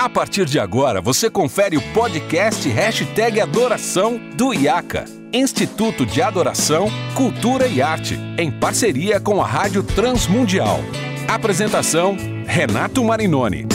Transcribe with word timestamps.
A 0.00 0.08
partir 0.08 0.46
de 0.46 0.58
agora, 0.58 0.98
você 0.98 1.28
confere 1.28 1.76
o 1.76 1.92
podcast 1.92 2.66
Hashtag 2.66 3.38
Adoração 3.38 4.18
do 4.34 4.54
IACA, 4.54 5.04
Instituto 5.30 6.06
de 6.06 6.22
Adoração, 6.22 6.88
Cultura 7.14 7.66
e 7.66 7.82
Arte, 7.82 8.16
em 8.38 8.50
parceria 8.50 9.20
com 9.20 9.42
a 9.42 9.46
Rádio 9.46 9.82
Transmundial. 9.82 10.78
Apresentação, 11.28 12.16
Renato 12.46 13.04
Marinoni. 13.04 13.66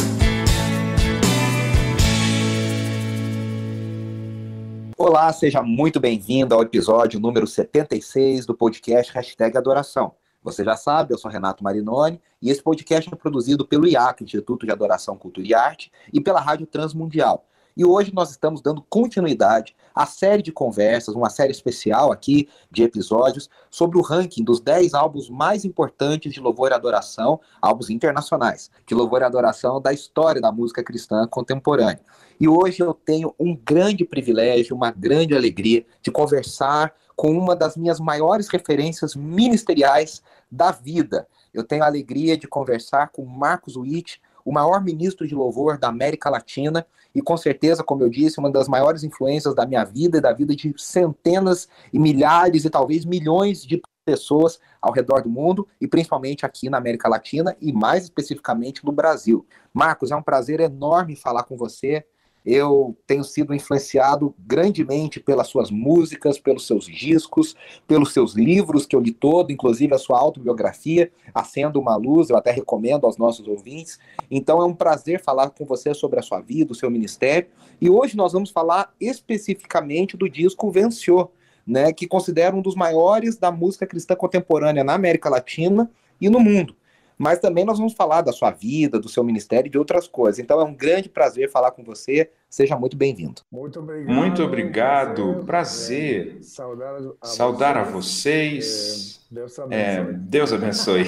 Olá, 4.97 5.31
seja 5.31 5.61
muito 5.61 5.99
bem-vindo 5.99 6.55
ao 6.55 6.63
episódio 6.63 7.19
número 7.19 7.45
76 7.45 8.47
do 8.47 8.55
podcast 8.55 9.13
Hashtag 9.13 9.55
Adoração. 9.55 10.15
Você 10.45 10.63
já 10.63 10.77
sabe, 10.77 11.11
eu 11.11 11.17
sou 11.17 11.31
Renato 11.31 11.63
Marinoni 11.63 12.21
e 12.39 12.51
esse 12.51 12.61
podcast 12.61 13.11
é 13.11 13.17
produzido 13.17 13.65
pelo 13.65 13.87
IAC, 13.87 14.23
Instituto 14.23 14.63
de 14.63 14.71
Adoração, 14.71 15.17
Cultura 15.17 15.47
e 15.47 15.55
Arte, 15.55 15.91
e 16.13 16.21
pela 16.21 16.39
Rádio 16.39 16.67
Transmundial. 16.67 17.47
E 17.77 17.83
hoje 17.83 18.13
nós 18.13 18.31
estamos 18.31 18.61
dando 18.61 18.81
continuidade 18.89 19.75
à 19.93 20.05
série 20.05 20.41
de 20.41 20.49
conversas, 20.49 21.13
uma 21.13 21.29
série 21.29 21.51
especial 21.51 22.09
aqui 22.09 22.47
de 22.71 22.83
episódios 22.83 23.49
sobre 23.69 23.97
o 23.97 24.01
ranking 24.01 24.45
dos 24.45 24.61
10 24.61 24.93
álbuns 24.93 25.29
mais 25.29 25.65
importantes 25.65 26.33
de 26.33 26.39
louvor 26.39 26.71
e 26.71 26.73
adoração, 26.73 27.37
álbuns 27.61 27.89
internacionais, 27.89 28.71
de 28.87 28.95
louvor 28.95 29.21
e 29.21 29.25
adoração 29.25 29.81
da 29.81 29.91
história 29.91 30.39
da 30.39 30.53
música 30.53 30.81
cristã 30.81 31.27
contemporânea. 31.27 31.99
E 32.39 32.47
hoje 32.47 32.81
eu 32.81 32.93
tenho 32.93 33.35
um 33.37 33.53
grande 33.53 34.05
privilégio, 34.05 34.73
uma 34.73 34.91
grande 34.91 35.35
alegria 35.35 35.85
de 36.01 36.09
conversar 36.11 36.93
com 37.13 37.37
uma 37.37 37.57
das 37.57 37.75
minhas 37.75 37.99
maiores 37.99 38.47
referências 38.47 39.15
ministeriais 39.15 40.23
da 40.49 40.71
vida. 40.71 41.27
Eu 41.53 41.63
tenho 41.63 41.83
a 41.83 41.87
alegria 41.87 42.37
de 42.37 42.47
conversar 42.47 43.09
com 43.09 43.25
Marcos 43.25 43.75
Witt, 43.75 44.21
o 44.45 44.53
maior 44.53 44.83
ministro 44.83 45.27
de 45.27 45.33
louvor 45.33 45.77
da 45.77 45.89
América 45.89 46.29
Latina 46.29 46.85
e 47.13 47.21
com 47.21 47.35
certeza, 47.35 47.83
como 47.83 48.03
eu 48.03 48.09
disse, 48.09 48.39
uma 48.39 48.51
das 48.51 48.67
maiores 48.67 49.03
influências 49.03 49.55
da 49.55 49.65
minha 49.65 49.83
vida 49.83 50.19
e 50.19 50.21
da 50.21 50.31
vida 50.31 50.55
de 50.55 50.73
centenas 50.77 51.67
e 51.91 51.97
milhares 51.97 52.63
e 52.63 52.69
talvez 52.69 53.03
milhões 53.03 53.65
de 53.65 53.81
pessoas 54.05 54.59
ao 54.79 54.93
redor 54.93 55.23
do 55.23 55.29
mundo 55.29 55.67
e 55.81 55.87
principalmente 55.87 56.45
aqui 56.45 56.69
na 56.69 56.77
América 56.77 57.09
Latina 57.09 57.57
e 57.59 57.73
mais 57.73 58.03
especificamente 58.03 58.85
no 58.85 58.91
Brasil. 58.91 59.45
Marcos, 59.73 60.11
é 60.11 60.15
um 60.15 60.21
prazer 60.21 60.59
enorme 60.59 61.15
falar 61.15 61.43
com 61.43 61.57
você. 61.57 62.05
Eu 62.45 62.95
tenho 63.07 63.23
sido 63.23 63.55
influenciado 63.55 64.35
grandemente 64.37 65.19
pelas 65.19 65.47
suas 65.47 65.71
músicas, 65.71 66.37
pelos 66.37 66.67
seus 66.67 66.85
discos, 66.85 67.55
pelos 67.87 68.13
seus 68.13 68.35
livros 68.35 68.85
que 68.85 68.95
eu 68.95 68.99
li 68.99 69.11
todo, 69.11 69.51
inclusive 69.51 69.95
a 69.95 69.97
sua 69.97 70.19
autobiografia, 70.19 71.11
Acendo 71.33 71.79
uma 71.79 71.95
Luz, 71.95 72.29
eu 72.29 72.37
até 72.37 72.51
recomendo 72.51 73.05
aos 73.05 73.17
nossos 73.17 73.47
ouvintes. 73.47 73.99
Então 74.29 74.61
é 74.61 74.65
um 74.65 74.75
prazer 74.75 75.21
falar 75.21 75.49
com 75.49 75.65
você 75.65 75.93
sobre 75.93 76.19
a 76.19 76.21
sua 76.21 76.39
vida, 76.39 76.71
o 76.71 76.75
seu 76.75 76.91
ministério. 76.91 77.49
E 77.81 77.89
hoje 77.89 78.15
nós 78.15 78.33
vamos 78.33 78.51
falar 78.51 78.93
especificamente 79.01 80.15
do 80.15 80.29
disco 80.29 80.69
Venceu, 80.69 81.31
né, 81.65 81.91
que 81.91 82.07
considero 82.07 82.57
um 82.57 82.61
dos 82.61 82.75
maiores 82.75 83.37
da 83.37 83.51
música 83.51 83.87
cristã 83.87 84.15
contemporânea 84.15 84.83
na 84.83 84.93
América 84.93 85.29
Latina 85.29 85.89
e 86.21 86.29
no 86.29 86.39
mundo 86.39 86.75
mas 87.17 87.39
também 87.39 87.65
nós 87.65 87.77
vamos 87.77 87.93
falar 87.93 88.21
da 88.21 88.31
sua 88.31 88.51
vida, 88.51 88.99
do 88.99 89.09
seu 89.09 89.23
ministério 89.23 89.67
e 89.67 89.71
de 89.71 89.77
outras 89.77 90.07
coisas. 90.07 90.39
Então 90.39 90.59
é 90.59 90.63
um 90.63 90.73
grande 90.73 91.09
prazer 91.09 91.49
falar 91.49 91.71
com 91.71 91.83
você. 91.83 92.29
Seja 92.49 92.77
muito 92.77 92.95
bem-vindo. 92.95 93.41
Muito 93.51 93.79
obrigado. 93.79 94.15
Muito 94.15 94.43
obrigado. 94.43 95.43
Prazer. 95.45 96.37
Saudar 96.41 97.77
a 97.77 97.83
vocês. 97.83 99.25
Deus 99.29 99.59
abençoe. 99.59 99.83
É, 99.83 100.03
Deus 100.13 100.53
abençoe. 100.53 101.03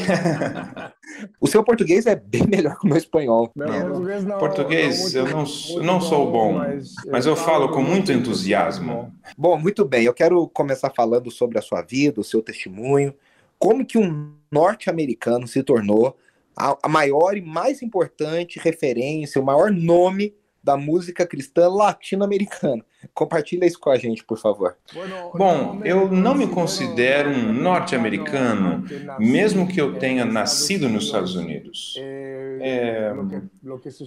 o 1.40 1.48
seu 1.48 1.64
português 1.64 2.06
é 2.06 2.16
bem 2.16 2.46
melhor 2.48 2.78
que 2.78 2.86
o 2.86 2.88
meu 2.88 2.98
espanhol. 2.98 3.50
Não, 3.56 3.68
português, 3.68 4.24
não, 4.26 4.38
português 4.38 5.16
eu 5.16 5.26
não, 5.26 5.46
eu 5.76 5.84
não 5.84 6.02
sou 6.02 6.30
bom, 6.30 6.54
mas, 6.54 6.94
mas 7.10 7.26
eu 7.26 7.36
falo 7.36 7.70
com 7.70 7.82
muito 7.82 8.12
entusiasmo. 8.12 9.14
Bom, 9.38 9.58
muito 9.58 9.86
bem. 9.86 10.04
Eu 10.04 10.14
quero 10.14 10.48
começar 10.50 10.92
falando 10.94 11.32
sobre 11.32 11.58
a 11.58 11.62
sua 11.62 11.82
vida, 11.82 12.20
o 12.20 12.24
seu 12.24 12.42
testemunho 12.42 13.14
como 13.60 13.86
que 13.86 13.98
um 13.98 14.34
norte-americano 14.52 15.48
se 15.48 15.64
tornou 15.64 16.18
a, 16.58 16.90
maior 16.90 17.38
e 17.38 17.42
mais 17.42 17.82
importante 17.82 18.60
referência, 18.60 19.40
o 19.40 19.46
maior 19.46 19.72
nome 19.72 20.34
da 20.64 20.76
música 20.76 21.26
cristã 21.26 21.70
latino-americana. 21.70 22.84
Compartilha 23.14 23.66
isso 23.66 23.80
com 23.80 23.90
a 23.90 23.98
gente, 23.98 24.22
por 24.26 24.38
favor. 24.38 24.76
Bom, 25.34 25.80
eu 25.86 26.12
não 26.12 26.36
me 26.36 26.46
considero 26.46 27.30
um 27.30 27.54
norte-americano, 27.54 28.84
mesmo 29.18 29.66
que 29.66 29.80
eu 29.80 29.98
tenha 29.98 30.26
nascido 30.26 30.90
nos 30.90 31.06
Estados 31.06 31.36
Unidos. 31.36 31.96
É, 32.60 33.14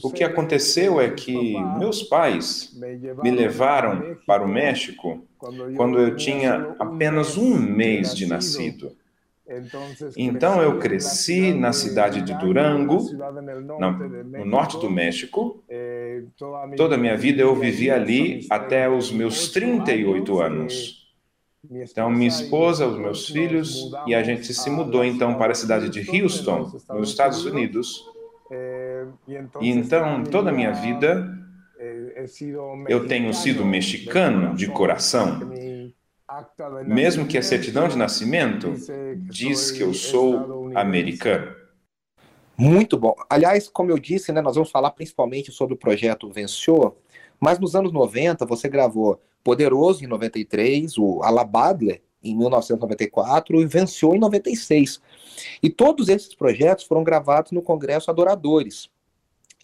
o 0.03 0.11
que 0.11 0.23
aconteceu 0.23 1.01
é 1.01 1.09
que 1.09 1.59
meus 1.79 2.03
pais 2.03 2.77
me 3.23 3.31
levaram 3.31 4.19
para 4.27 4.45
o 4.45 4.49
México 4.49 5.25
quando 5.39 5.99
eu 5.99 6.15
tinha 6.15 6.75
apenas 6.79 7.39
um 7.39 7.57
mês 7.59 8.15
de 8.15 8.27
nascido. 8.27 9.00
Então 10.17 10.63
eu 10.63 10.79
cresci 10.79 11.53
na 11.53 11.73
cidade 11.73 12.23
de 12.23 12.33
Durango, 12.39 12.99
no 14.39 14.45
norte 14.45 14.79
do 14.79 14.89
México. 14.89 15.63
Eh, 15.69 16.23
Toda 16.77 16.95
a 16.95 16.99
minha 16.99 17.17
vida 17.17 17.43
eu 17.43 17.55
vivi 17.55 17.91
ali 17.91 18.47
até 18.49 18.89
os 18.89 19.11
meus 19.11 19.49
38 19.51 20.41
anos. 20.41 21.01
Então, 21.71 22.11
minha 22.11 22.29
esposa, 22.29 22.87
os 22.87 22.99
meus 22.99 23.29
filhos, 23.29 23.93
e 24.07 24.15
a 24.15 24.23
gente 24.23 24.53
se 24.55 24.71
mudou 24.71 25.05
então 25.05 25.35
para 25.35 25.53
a 25.53 25.55
cidade 25.55 25.89
de 25.91 26.01
Houston, 26.23 26.73
nos 26.89 27.11
Estados 27.11 27.45
Unidos. 27.45 28.05
Eh, 28.51 29.05
e 29.61 29.69
então, 29.69 30.25
toda 30.25 30.51
a 30.51 30.53
minha 30.53 30.73
vida, 30.73 31.29
eh, 31.79 32.25
eu 32.89 33.07
tenho 33.07 33.33
sido 33.35 33.65
mexicano 33.65 34.55
de 34.55 34.69
coração. 34.69 35.41
Mesmo 36.87 37.27
que 37.27 37.39
a 37.39 37.43
certidão 37.43 37.89
de 37.89 37.97
nascimento 37.97 38.75
diz 39.23 39.71
que 39.71 39.83
eu 39.83 39.95
sou 39.95 40.71
americano. 40.75 41.55
Muito 42.57 42.99
bom. 42.99 43.15
Aliás, 43.29 43.69
como 43.69 43.91
eu 43.91 43.99
disse, 43.99 44.33
né, 44.33 44.43
nós 44.43 44.55
vamos 44.55 44.71
falar 44.71 44.91
principalmente 44.91 45.51
sobre 45.51 45.73
o 45.73 45.79
projeto 45.79 46.31
Venceu, 46.31 46.99
mas 47.41 47.59
nos 47.59 47.75
anos 47.75 47.91
90 47.91 48.45
você 48.45 48.69
gravou 48.69 49.19
Poderoso 49.43 50.05
em 50.05 50.07
93, 50.07 50.99
o 50.99 51.23
Alabadler 51.23 52.03
em 52.23 52.37
1994 52.37 53.63
e 53.63 53.67
Venceu 53.67 54.15
em 54.15 54.19
96. 54.19 55.01
E 55.63 55.71
todos 55.71 56.11
esses 56.11 56.35
projetos 56.35 56.85
foram 56.85 57.03
gravados 57.03 57.51
no 57.51 57.63
Congresso 57.63 58.11
Adoradores. 58.11 58.91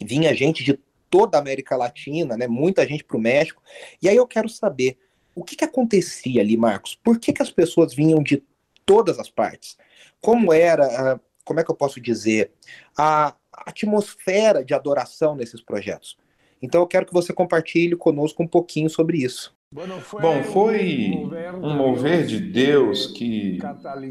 Vinha 0.02 0.34
gente 0.34 0.64
de 0.64 0.80
toda 1.10 1.36
a 1.36 1.40
América 1.40 1.76
Latina, 1.76 2.36
né, 2.36 2.48
muita 2.48 2.86
gente 2.86 3.04
para 3.04 3.18
o 3.18 3.20
México. 3.20 3.62
E 4.02 4.08
aí 4.08 4.16
eu 4.16 4.26
quero 4.26 4.48
saber, 4.48 4.96
o 5.36 5.44
que, 5.44 5.54
que 5.54 5.64
acontecia 5.64 6.40
ali, 6.40 6.56
Marcos? 6.56 6.98
Por 7.04 7.20
que, 7.20 7.32
que 7.32 7.42
as 7.42 7.50
pessoas 7.50 7.94
vinham 7.94 8.22
de 8.22 8.42
todas 8.86 9.18
as 9.18 9.28
partes? 9.28 9.76
Como 10.20 10.50
era, 10.52 11.20
como 11.44 11.60
é 11.60 11.64
que 11.64 11.70
eu 11.70 11.74
posso 11.74 12.00
dizer, 12.00 12.50
a 12.96 13.34
atmosfera 13.52 14.64
de 14.64 14.72
adoração 14.72 15.36
nesses 15.36 15.60
projetos? 15.60 16.16
Então 16.60 16.80
eu 16.80 16.86
quero 16.86 17.04
que 17.04 17.12
você 17.12 17.34
compartilhe 17.34 17.94
conosco 17.94 18.42
um 18.42 18.48
pouquinho 18.48 18.88
sobre 18.88 19.18
isso. 19.18 19.54
Bom, 19.70 20.42
foi 20.44 21.28
um 21.60 21.76
mover 21.76 22.24
de 22.24 22.40
Deus 22.40 23.08
que 23.08 23.58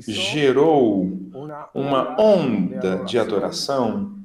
gerou 0.08 1.10
uma 1.74 2.22
onda 2.22 3.04
de 3.04 3.18
adoração 3.18 4.20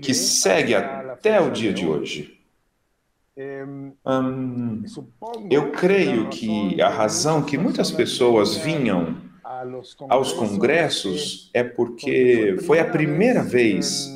que 0.00 0.14
segue 0.14 0.74
até 0.74 1.40
o 1.42 1.50
dia 1.50 1.74
de 1.74 1.86
hoje. 1.86 2.41
Hum, 3.34 4.82
eu 5.50 5.72
creio 5.72 6.28
que 6.28 6.80
a 6.82 6.90
razão 6.90 7.42
que 7.42 7.56
muitas 7.56 7.90
pessoas 7.90 8.56
vinham 8.56 9.16
aos 10.08 10.32
congressos 10.34 11.50
é 11.54 11.64
porque 11.64 12.56
foi 12.66 12.78
a 12.78 12.84
primeira 12.84 13.42
vez 13.42 14.10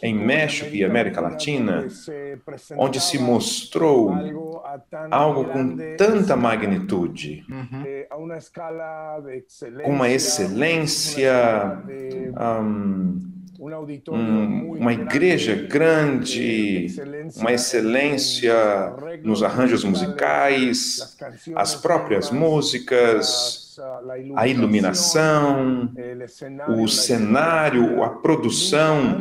em 0.00 0.14
México 0.14 0.74
e 0.74 0.84
América 0.84 1.20
Latina 1.20 1.86
onde 2.76 3.00
se 3.00 3.18
mostrou 3.18 4.12
algo 5.10 5.44
com 5.46 5.76
tanta 5.96 6.36
magnitude, 6.36 7.44
com 9.84 9.90
uma 9.90 10.08
excelência. 10.08 11.82
Um, 12.38 13.39
um, 14.08 14.72
uma 14.78 14.92
igreja 14.92 15.54
grande, 15.54 16.86
uma 17.36 17.52
excelência 17.52 18.54
nos 19.22 19.42
arranjos 19.42 19.84
musicais, 19.84 21.18
as 21.54 21.74
próprias 21.74 22.30
músicas, 22.30 23.76
a 24.34 24.48
iluminação, 24.48 25.92
o 26.68 26.88
cenário, 26.88 28.02
a 28.02 28.08
produção. 28.08 29.20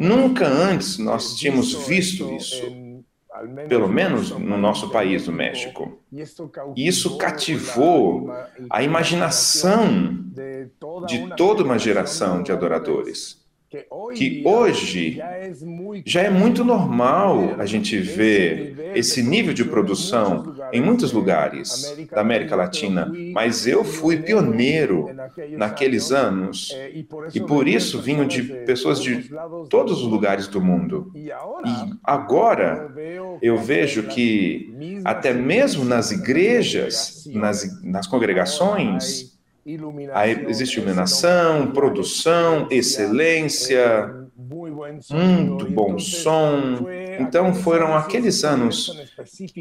Nunca 0.00 0.46
antes 0.46 0.98
nós 0.98 1.36
tínhamos 1.36 1.72
visto 1.86 2.34
isso, 2.34 2.60
pelo 3.68 3.88
menos 3.88 4.30
no 4.30 4.58
nosso 4.58 4.90
país, 4.90 5.28
no 5.28 5.32
México. 5.32 6.00
E 6.74 6.88
isso 6.88 7.16
cativou 7.16 8.32
a 8.68 8.82
imaginação 8.82 10.24
de 11.06 11.28
toda 11.36 11.62
uma 11.62 11.78
geração 11.78 12.42
de 12.42 12.50
adoradores. 12.50 13.37
Que 14.14 14.42
hoje 14.46 15.20
já 16.06 16.22
é 16.22 16.30
muito 16.30 16.64
normal 16.64 17.54
a 17.58 17.66
gente 17.66 17.98
ver 17.98 18.92
esse 18.94 19.22
nível 19.22 19.52
de 19.52 19.64
produção 19.64 20.54
em 20.72 20.80
muitos 20.80 21.12
lugares 21.12 21.94
da 22.10 22.22
América 22.22 22.56
Latina, 22.56 23.12
mas 23.32 23.66
eu 23.66 23.84
fui 23.84 24.16
pioneiro 24.16 25.10
naqueles 25.50 26.10
anos 26.10 26.74
e 27.34 27.40
por 27.40 27.68
isso 27.68 28.00
vinham 28.00 28.26
de 28.26 28.42
pessoas 28.42 29.02
de 29.02 29.30
todos 29.68 30.02
os 30.02 30.08
lugares 30.08 30.48
do 30.48 30.62
mundo. 30.62 31.12
E 31.14 31.30
agora 32.02 32.90
eu 33.42 33.58
vejo 33.58 34.04
que 34.04 35.00
até 35.04 35.34
mesmo 35.34 35.84
nas 35.84 36.10
igrejas, 36.10 37.24
nas, 37.26 37.82
nas 37.82 38.06
congregações, 38.06 39.37
Aí 40.14 40.46
existe 40.48 40.78
iluminação, 40.78 41.72
produção, 41.72 42.66
excelência, 42.70 44.28
muito 45.10 45.70
bom 45.70 45.98
som. 45.98 46.86
Então 47.18 47.54
foram 47.54 47.94
aqueles 47.94 48.44
anos, 48.44 48.90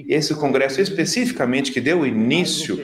esse 0.07 0.35
congresso 0.35 0.79
especificamente 0.79 1.71
que 1.71 1.81
deu 1.81 2.05
início 2.05 2.77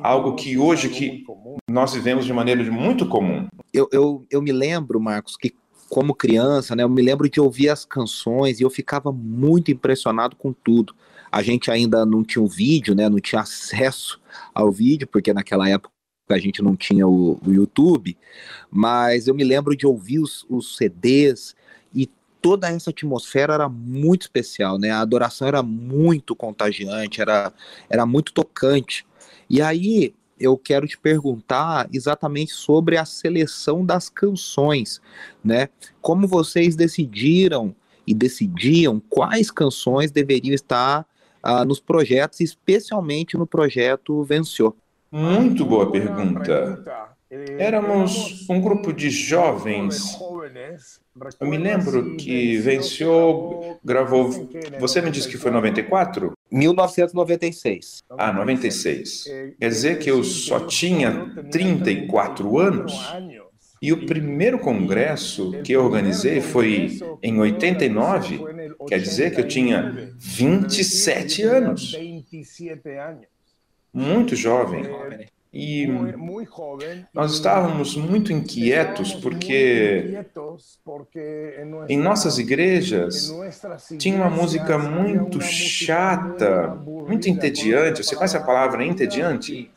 a 0.00 0.08
algo 0.08 0.34
que 0.34 0.58
hoje 0.58 0.88
que 0.88 1.24
nós 1.68 1.94
vivemos 1.94 2.24
de 2.24 2.32
maneira 2.32 2.62
muito 2.70 3.06
comum. 3.08 3.46
Eu, 3.72 3.88
eu, 3.92 4.26
eu 4.30 4.42
me 4.42 4.52
lembro, 4.52 5.00
Marcos, 5.00 5.36
que 5.36 5.54
como 5.88 6.14
criança, 6.14 6.74
né, 6.74 6.82
eu 6.82 6.88
me 6.88 7.02
lembro 7.02 7.28
de 7.28 7.40
ouvir 7.40 7.68
as 7.68 7.84
canções 7.84 8.58
e 8.58 8.62
eu 8.64 8.70
ficava 8.70 9.12
muito 9.12 9.70
impressionado 9.70 10.34
com 10.34 10.52
tudo. 10.52 10.94
A 11.30 11.42
gente 11.42 11.70
ainda 11.70 12.04
não 12.04 12.24
tinha 12.24 12.42
o 12.42 12.48
vídeo, 12.48 12.94
né, 12.94 13.08
não 13.08 13.20
tinha 13.20 13.42
acesso 13.42 14.20
ao 14.52 14.72
vídeo, 14.72 15.06
porque 15.06 15.32
naquela 15.32 15.68
época 15.68 15.93
a 16.32 16.38
gente 16.38 16.62
não 16.62 16.74
tinha 16.74 17.06
o, 17.06 17.38
o 17.44 17.52
YouTube, 17.52 18.16
mas 18.70 19.28
eu 19.28 19.34
me 19.34 19.44
lembro 19.44 19.76
de 19.76 19.86
ouvir 19.86 20.20
os, 20.20 20.46
os, 20.48 20.76
CDs 20.76 21.54
e 21.94 22.08
toda 22.40 22.68
essa 22.68 22.90
atmosfera 22.90 23.54
era 23.54 23.68
muito 23.68 24.22
especial, 24.22 24.78
né? 24.78 24.90
A 24.90 25.00
adoração 25.00 25.46
era 25.46 25.62
muito 25.62 26.34
contagiante, 26.34 27.20
era, 27.20 27.52
era 27.90 28.06
muito 28.06 28.32
tocante. 28.32 29.06
E 29.50 29.60
aí 29.60 30.14
eu 30.38 30.56
quero 30.56 30.86
te 30.86 30.98
perguntar 30.98 31.88
exatamente 31.92 32.52
sobre 32.52 32.96
a 32.96 33.04
seleção 33.04 33.84
das 33.84 34.08
canções, 34.08 35.00
né? 35.44 35.68
Como 36.00 36.26
vocês 36.26 36.74
decidiram 36.74 37.74
e 38.06 38.14
decidiam 38.14 39.00
quais 39.10 39.50
canções 39.50 40.10
deveriam 40.10 40.54
estar 40.54 41.06
uh, 41.44 41.64
nos 41.64 41.80
projetos, 41.80 42.40
especialmente 42.40 43.36
no 43.36 43.46
projeto 43.46 44.24
Venceu? 44.24 44.74
Muito 45.14 45.64
boa 45.64 45.92
pergunta. 45.92 47.06
Éramos 47.56 48.50
um 48.50 48.60
grupo 48.60 48.92
de 48.92 49.10
jovens. 49.10 50.18
Eu 51.38 51.46
me 51.46 51.56
lembro 51.56 52.16
que 52.16 52.56
Venceu 52.58 53.78
gravou. 53.84 54.28
Você 54.80 55.00
me 55.00 55.12
disse 55.12 55.28
que 55.28 55.38
foi 55.38 55.52
94? 55.52 56.32
1996. 56.50 58.02
Ah, 58.18 58.32
96. 58.32 59.24
Quer 59.60 59.68
dizer 59.68 59.98
que 60.00 60.10
eu 60.10 60.24
só 60.24 60.58
tinha 60.66 61.32
34 61.48 62.58
anos? 62.58 62.92
E 63.80 63.92
o 63.92 64.06
primeiro 64.06 64.58
congresso 64.58 65.52
que 65.62 65.74
eu 65.74 65.84
organizei 65.84 66.40
foi 66.40 66.98
em 67.22 67.38
89, 67.38 68.40
quer 68.88 68.98
dizer 68.98 69.32
que 69.32 69.40
eu 69.40 69.46
tinha 69.46 70.12
27 70.18 71.42
anos 71.44 71.94
muito 73.94 74.34
jovem. 74.34 74.84
E 75.56 75.86
nós 77.12 77.34
estávamos 77.34 77.96
muito 77.96 78.32
inquietos 78.32 79.14
porque 79.14 80.18
em 81.88 81.96
nossas 81.96 82.40
igrejas 82.40 83.32
tinha 83.96 84.16
uma 84.16 84.28
música 84.28 84.76
muito 84.76 85.40
chata, 85.40 86.74
muito 86.74 87.28
entediante. 87.28 88.02
Você 88.02 88.16
conhece 88.16 88.36
a 88.36 88.42
palavra 88.42 88.84
entediante? 88.84 89.70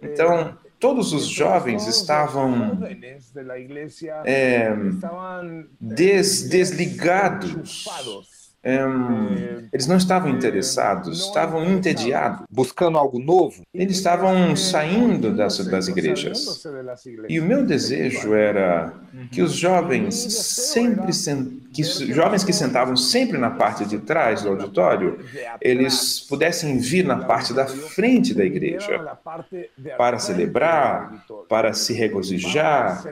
Então, 0.00 0.56
todos 0.78 1.12
os 1.12 1.26
jovens 1.26 1.86
estavam 1.88 2.78
é, 4.24 4.72
des, 5.80 6.48
desligados 6.48 7.84
um, 8.64 9.68
eles 9.72 9.86
não 9.86 9.96
estavam 9.96 10.30
interessados, 10.30 11.26
estavam 11.26 11.64
entediados. 11.64 12.46
Buscando 12.50 12.96
algo 12.96 13.18
novo? 13.18 13.62
Eles 13.74 13.96
estavam 13.96 14.54
saindo 14.54 15.34
das, 15.34 15.58
das 15.66 15.88
igrejas. 15.88 16.62
E 17.28 17.40
o 17.40 17.44
meu 17.44 17.64
desejo 17.64 18.34
era 18.34 18.92
que 19.30 19.42
os 19.42 19.52
jovens 19.52 20.14
sempre 20.14 21.12
que 21.72 21.82
os 21.82 21.98
jovens 21.98 22.44
que 22.44 22.52
sentavam 22.52 22.94
sempre 22.96 23.38
na 23.38 23.50
parte 23.50 23.86
de 23.86 23.98
trás 23.98 24.42
do 24.42 24.50
auditório, 24.50 25.20
eles 25.60 26.20
pudessem 26.20 26.78
vir 26.78 27.04
na 27.04 27.24
parte 27.24 27.54
da 27.54 27.66
frente 27.66 28.34
da 28.34 28.44
igreja 28.44 29.16
para 29.96 30.18
celebrar, 30.18 31.24
para 31.48 31.72
se 31.72 31.94
regozijar. 31.94 33.02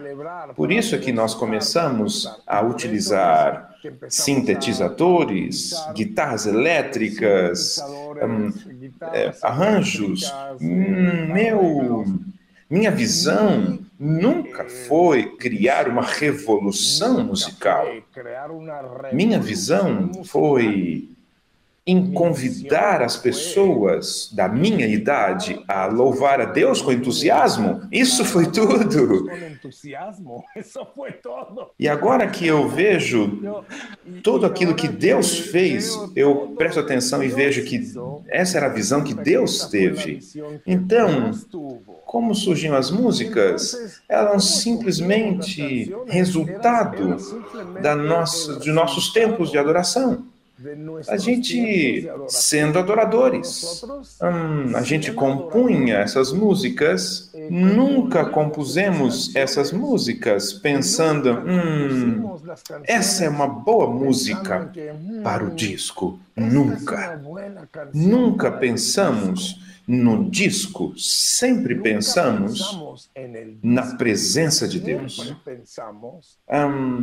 Por 0.55 0.70
isso 0.70 0.94
é 0.94 0.99
que 0.99 1.11
nós 1.11 1.35
começamos 1.35 2.43
a 2.46 2.61
utilizar 2.61 3.69
sintetizadores, 4.09 5.75
guitarras 5.94 6.47
elétricas, 6.47 7.79
um, 8.23 8.49
é, 9.12 9.32
arranjos. 9.43 10.32
Hum, 10.61 11.32
meu, 11.32 12.05
minha 12.69 12.91
visão 12.91 13.79
nunca 13.99 14.69
foi 14.88 15.37
criar 15.37 15.88
uma 15.88 16.03
revolução 16.03 17.25
musical. 17.25 17.87
Minha 19.12 19.38
visão 19.38 20.11
foi 20.25 21.09
em 21.91 22.13
convidar 22.13 23.03
as 23.03 23.17
pessoas 23.17 24.31
da 24.33 24.49
minha 24.49 24.87
idade 24.87 25.61
a 25.67 25.87
louvar 25.87 26.41
a 26.41 26.45
Deus 26.45 26.81
com 26.81 26.93
entusiasmo. 26.93 27.83
Isso 27.91 28.25
foi 28.25 28.47
tudo. 28.47 29.27
E 31.79 31.89
agora 31.89 32.27
que 32.29 32.47
eu 32.47 32.69
vejo 32.69 33.41
tudo 34.23 34.47
aquilo 34.47 34.75
que 34.75 34.87
Deus 34.89 35.39
fez, 35.39 35.99
eu 36.15 36.55
presto 36.57 36.79
atenção 36.79 37.23
e 37.23 37.29
vejo 37.29 37.65
que 37.65 37.81
essa 38.29 38.59
era 38.59 38.67
a 38.67 38.73
visão 38.73 39.03
que 39.03 39.15
Deus 39.15 39.67
teve. 39.67 40.21
Então, 40.67 41.31
como 42.07 42.35
surgiam 42.35 42.77
as 42.77 42.91
músicas? 42.91 44.01
Eram 44.09 44.39
simplesmente 44.39 45.93
resultado 46.07 47.17
da 47.83 47.97
nossa, 47.97 48.59
de 48.59 48.71
nossos 48.71 49.13
tempos 49.13 49.51
de 49.51 49.59
adoração 49.59 50.30
a 51.08 51.17
gente 51.17 52.08
sendo 52.29 52.79
adoradores. 52.79 53.82
Hum, 54.22 54.76
a 54.76 54.82
gente 54.82 55.12
compunha 55.12 55.98
essas 55.98 56.32
músicas, 56.32 57.31
nunca 57.50 58.24
compusemos 58.24 59.34
essas 59.34 59.72
músicas 59.72 60.52
pensando, 60.52 61.32
hum, 61.32 62.36
essa 62.84 63.24
é 63.24 63.29
uma 63.29 63.46
boa 63.46 63.88
música 63.88 64.70
para 65.22 65.44
o 65.44 65.50
disco. 65.50 66.19
Nunca. 66.36 67.20
Nunca 67.93 68.50
pensamos 68.50 69.58
no 69.91 70.31
disco, 70.31 70.97
sempre 70.97 71.75
pensamos 71.75 72.79
na 73.61 73.97
presença 73.97 74.69
de 74.69 74.79
Deus, 74.79 75.35
um, 76.49 77.01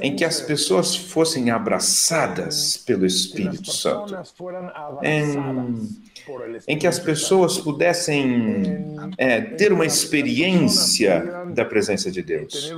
em 0.00 0.14
que 0.14 0.24
as 0.24 0.40
pessoas 0.40 0.94
fossem 0.94 1.50
abraçadas 1.50 2.76
pelo 2.76 3.04
Espírito 3.04 3.72
Santo, 3.72 4.14
em, 5.02 5.90
em 6.68 6.78
que 6.78 6.86
as 6.86 7.00
pessoas 7.00 7.58
pudessem 7.58 8.62
é, 9.18 9.40
ter 9.40 9.72
uma 9.72 9.84
experiência 9.84 11.48
da 11.52 11.64
presença 11.64 12.12
de 12.12 12.22
Deus. 12.22 12.72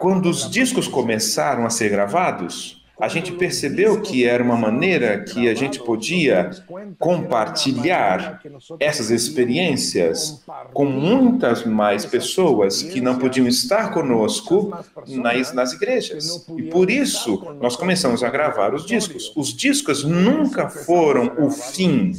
Quando 0.00 0.28
os 0.28 0.50
discos 0.50 0.88
começaram 0.88 1.64
a 1.64 1.70
ser 1.70 1.88
gravados, 1.88 2.84
a 2.98 3.08
gente 3.08 3.32
percebeu 3.32 4.00
que 4.00 4.24
era 4.24 4.42
uma 4.42 4.56
maneira 4.56 5.22
que 5.22 5.48
a 5.48 5.54
gente 5.54 5.78
podia 5.78 6.50
compartilhar 6.98 8.40
essas 8.80 9.10
experiências 9.10 10.42
com 10.72 10.86
muitas 10.86 11.64
mais 11.64 12.06
pessoas 12.06 12.82
que 12.82 13.00
não 13.00 13.18
podiam 13.18 13.46
estar 13.46 13.92
conosco 13.92 14.72
nas, 15.08 15.52
nas 15.52 15.72
igrejas. 15.74 16.46
E 16.56 16.62
por 16.64 16.90
isso 16.90 17.54
nós 17.60 17.76
começamos 17.76 18.22
a 18.22 18.30
gravar 18.30 18.74
os 18.74 18.86
discos. 18.86 19.30
Os 19.36 19.54
discos 19.54 20.02
nunca 20.02 20.70
foram 20.70 21.34
o 21.38 21.50
fim. 21.50 22.12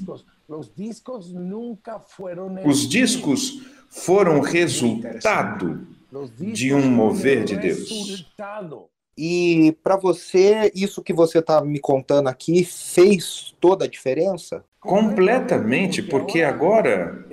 Os 2.66 2.88
discos 2.88 3.62
foram 3.90 4.42
resultado 4.42 5.88
de 6.38 6.74
um 6.74 6.90
mover 6.90 7.44
de 7.44 7.56
Deus. 7.56 8.26
E 9.18 9.76
para 9.84 9.98
você, 9.98 10.72
isso 10.76 11.02
que 11.02 11.12
você 11.12 11.40
está 11.40 11.60
me 11.62 11.80
contando 11.80 12.28
aqui 12.28 12.64
fez 12.64 13.56
toda 13.60 13.86
a 13.86 13.88
diferença? 13.88 14.64
Completamente, 14.88 16.01
porque 16.01 16.41
agora 16.41 17.25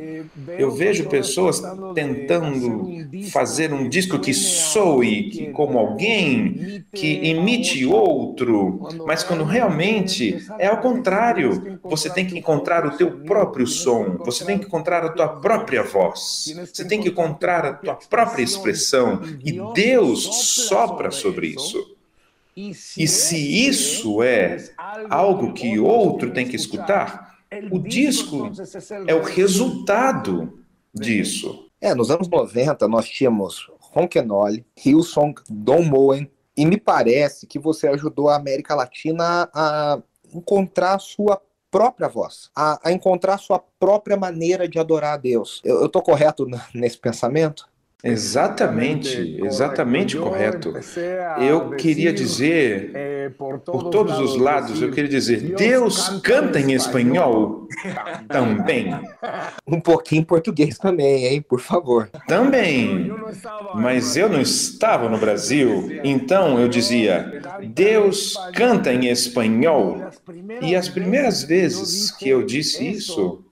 eu 0.58 0.72
vejo 0.72 1.08
pessoas 1.08 1.62
tentando 1.94 2.88
fazer 3.30 3.72
um 3.72 3.88
disco 3.88 4.18
que 4.18 4.34
soe 4.34 5.30
que, 5.30 5.46
como 5.52 5.78
alguém, 5.78 6.84
que 6.92 7.28
imite 7.28 7.86
outro, 7.86 8.88
mas 9.06 9.22
quando 9.22 9.44
realmente 9.44 10.44
é 10.58 10.66
ao 10.66 10.78
contrário. 10.78 11.78
Você 11.84 12.10
tem 12.10 12.26
que 12.26 12.36
encontrar 12.36 12.84
o 12.84 12.96
teu 12.96 13.20
próprio 13.20 13.66
som, 13.66 14.16
você 14.24 14.44
tem 14.44 14.58
que 14.58 14.66
encontrar 14.66 15.04
a 15.04 15.10
tua 15.10 15.28
própria 15.28 15.82
voz, 15.84 16.52
você 16.72 16.84
tem 16.84 17.00
que 17.00 17.08
encontrar 17.08 17.64
a 17.64 17.72
tua 17.74 17.94
própria 17.94 18.42
expressão 18.42 19.20
e 19.44 19.60
Deus 19.74 20.24
sopra 20.66 21.12
sobre 21.12 21.48
isso. 21.48 21.94
E 22.56 23.06
se 23.06 23.68
isso 23.68 24.22
é 24.22 24.58
algo 25.08 25.52
que 25.52 25.78
outro 25.78 26.30
tem 26.30 26.46
que 26.46 26.56
escutar, 26.56 27.33
o 27.70 27.78
disco 27.78 28.50
é 29.06 29.14
o 29.14 29.22
resultado 29.22 30.58
disso. 30.92 31.68
É, 31.80 31.94
nos 31.94 32.10
anos 32.10 32.28
90 32.28 32.88
nós 32.88 33.08
tínhamos 33.08 33.70
Ronquenole, 33.80 34.64
Hillsong, 34.84 35.34
Don 35.48 35.82
Moen, 35.82 36.30
e 36.56 36.64
me 36.64 36.78
parece 36.78 37.46
que 37.46 37.58
você 37.58 37.88
ajudou 37.88 38.28
a 38.28 38.36
América 38.36 38.74
Latina 38.74 39.48
a 39.52 40.00
encontrar 40.32 40.94
a 40.94 40.98
sua 40.98 41.40
própria 41.70 42.08
voz, 42.08 42.50
a, 42.54 42.78
a 42.88 42.92
encontrar 42.92 43.34
a 43.34 43.38
sua 43.38 43.58
própria 43.58 44.16
maneira 44.16 44.68
de 44.68 44.78
adorar 44.78 45.14
a 45.14 45.16
Deus. 45.16 45.60
Eu 45.64 45.86
estou 45.86 46.02
correto 46.02 46.46
nesse 46.72 46.98
pensamento? 46.98 47.68
Exatamente, 48.04 49.40
exatamente 49.42 50.14
correto. 50.18 50.74
Eu 51.40 51.70
queria 51.70 52.12
dizer, 52.12 52.90
eh, 52.94 53.30
por 53.34 53.58
todos 53.58 54.18
os 54.18 54.36
lados, 54.36 54.82
eu 54.82 54.90
queria 54.90 55.08
dizer, 55.08 55.54
Deus 55.56 56.20
canta 56.22 56.60
em 56.60 56.72
espanhol 56.74 57.66
também. 58.28 58.94
Um 59.66 59.80
pouquinho 59.80 60.20
em 60.20 60.24
português 60.24 60.76
também, 60.76 61.24
hein, 61.24 61.40
por 61.42 61.58
favor. 61.58 62.10
Também, 62.28 63.10
mas 63.74 64.16
eu 64.16 64.28
não 64.28 64.40
estava 64.40 65.08
no 65.08 65.16
Brasil, 65.16 65.88
então 66.04 66.60
eu 66.60 66.68
dizia, 66.68 67.40
Deus 67.72 68.34
canta 68.54 68.92
em 68.92 69.08
espanhol. 69.08 69.98
E 70.60 70.76
as 70.76 70.88
primeiras 70.88 71.42
vezes 71.42 72.10
que 72.10 72.28
eu 72.28 72.44
disse 72.44 72.86
isso, 72.86 73.42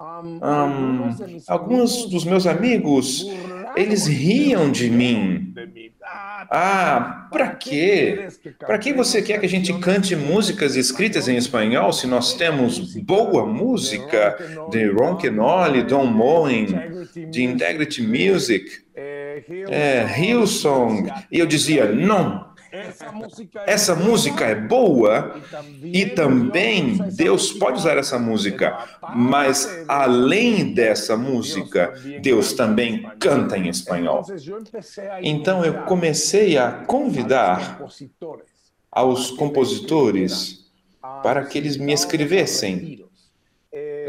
um, 0.00 1.10
alguns 1.48 2.06
dos 2.06 2.24
meus 2.24 2.46
amigos 2.46 3.26
eles 3.78 4.06
riam 4.06 4.70
de 4.70 4.90
mim. 4.90 5.54
Ah, 6.50 7.28
para 7.30 7.48
quê? 7.50 8.28
Para 8.58 8.78
que 8.78 8.92
você 8.92 9.20
quer 9.20 9.38
que 9.38 9.46
a 9.46 9.48
gente 9.48 9.72
cante 9.80 10.16
músicas 10.16 10.76
escritas 10.76 11.28
em 11.28 11.36
espanhol 11.36 11.92
se 11.92 12.06
nós 12.06 12.34
temos 12.34 12.94
boa 12.96 13.44
música 13.44 14.36
de 14.70 14.86
Ron 14.86 15.16
Kenoli, 15.16 15.82
Don 15.82 16.06
Moen, 16.06 16.66
de 17.30 17.42
Integrity 17.42 18.02
Music, 18.02 18.64
é, 18.96 20.06
Hillsong? 20.18 21.10
E 21.30 21.38
eu 21.38 21.46
dizia, 21.46 21.86
não, 21.92 22.47
essa 23.66 23.94
música 23.94 24.44
é 24.44 24.54
boa. 24.54 25.40
e 25.82 26.06
também 26.06 26.98
Deus 27.14 27.52
pode 27.52 27.78
usar 27.78 27.96
essa 27.96 28.18
música, 28.18 28.98
mas 29.14 29.84
além 29.88 30.72
dessa 30.72 31.16
música, 31.16 31.94
Deus 32.20 32.52
também 32.52 33.08
canta 33.18 33.56
em 33.56 33.68
espanhol. 33.68 34.24
Então 35.22 35.64
eu 35.64 35.82
comecei 35.84 36.58
a 36.58 36.72
convidar 36.72 37.80
aos 38.90 39.30
compositores 39.30 40.66
para 41.22 41.44
que 41.44 41.58
eles 41.58 41.76
me 41.76 41.92
escrevessem 41.92 43.07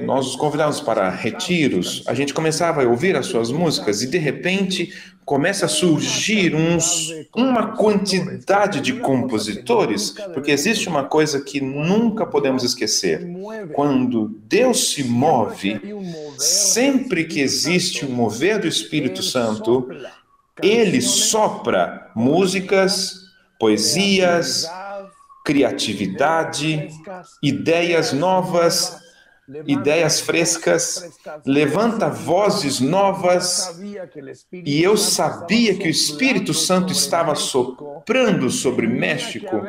nós 0.01 0.27
os 0.27 0.36
convidávamos 0.36 0.82
para 0.82 1.10
retiros, 1.10 2.03
a 2.08 2.13
gente 2.13 2.34
começava 2.34 2.84
a 2.84 2.88
ouvir 2.88 3.15
as 3.15 3.25
suas 3.25 3.51
músicas 3.51 4.01
e 4.01 4.08
de 4.08 4.18
repente 4.18 4.94
começa 5.25 5.68
a 5.68 5.70
surgir 5.70 6.56
uns, 6.56 7.13
uma 7.36 7.75
quantidade 7.75 8.82
de 8.82 8.94
compositores, 8.94 10.10
porque 10.34 10.50
existe 10.50 10.89
uma 10.89 11.03
coisa 11.03 11.39
que 11.41 11.62
nunca 11.62 12.25
podemos 12.25 12.63
esquecer. 12.63 13.27
Quando 13.74 14.36
Deus 14.48 14.94
se 14.94 15.03
move, 15.03 15.79
sempre 16.39 17.25
que 17.25 17.41
existe 17.41 18.06
um 18.06 18.10
mover 18.10 18.60
do 18.60 18.68
Espírito 18.68 19.22
Santo, 19.22 19.88
ele 20.63 21.00
sopra 21.00 22.10
músicas, 22.15 23.13
poesias, 23.60 24.68
criatividade, 25.46 26.89
ideias 27.41 28.13
novas 28.13 29.09
ideias 29.65 30.20
frescas, 30.20 31.10
levanta 31.46 32.10
vozes 32.10 32.79
novas. 32.79 33.79
E 34.53 34.82
eu 34.82 34.96
sabia 34.98 35.75
que 35.75 35.88
o 35.88 35.91
Espírito 35.91 36.53
Santo 36.53 36.91
estava 36.91 37.36
soprando 37.36 38.50
sobre 38.50 38.88
México 38.88 39.62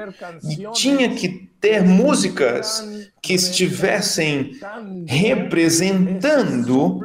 e 0.48 0.70
tinha 0.72 1.10
que 1.14 1.50
ter 1.60 1.82
músicas 1.82 2.84
que 3.22 3.34
estivessem 3.34 4.58
representando 5.06 7.00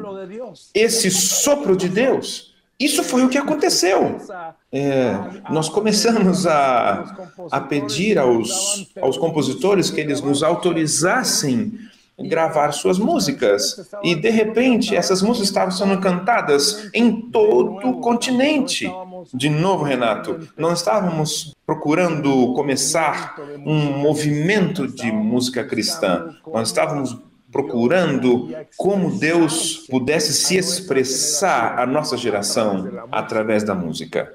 esse 0.74 1.12
sopro 1.12 1.76
de 1.76 1.90
Deus. 1.90 2.56
Isso 2.80 3.04
foi 3.04 3.24
o 3.24 3.30
que 3.30 3.38
aconteceu. 3.38 4.18
É, 4.72 5.14
nós 5.50 5.70
começamos 5.70 6.46
a, 6.46 7.30
a 7.50 7.62
pedir 7.62 8.18
aos, 8.18 8.92
aos 9.02 9.18
compositores 9.18 9.90
que 9.90 10.02
eles 10.02 10.20
nos 10.20 10.44
autorizassem 10.44 11.80
gravar 12.20 12.72
suas 12.72 12.98
músicas. 12.98 13.90
E 14.04 14.16
de 14.16 14.30
repente, 14.30 14.96
essas 14.96 15.22
músicas 15.22 15.50
estavam 15.50 15.72
sendo 15.72 16.00
cantadas 16.00 16.90
em 16.94 17.30
todo 17.30 17.90
o 17.90 18.00
continente. 18.00 18.92
De 19.34 19.50
novo, 19.50 19.84
Renato, 19.84 20.48
não 20.58 20.74
estávamos 20.74 21.56
procurando 21.66 22.54
começar 22.54 23.36
um 23.66 23.98
movimento 23.98 24.88
de 24.88 25.12
música 25.12 25.64
cristã. 25.64 26.36
Nós 26.46 26.70
estávamos 26.70 27.18
procurando 27.52 28.50
como 28.78 29.18
Deus 29.18 29.88
pudesse 29.90 30.34
se 30.34 30.58
expressar 30.58 31.80
à 31.80 31.86
nossa 31.86 32.18
geração 32.18 33.08
através 33.12 33.64
da 33.64 33.74
música. 33.74 34.34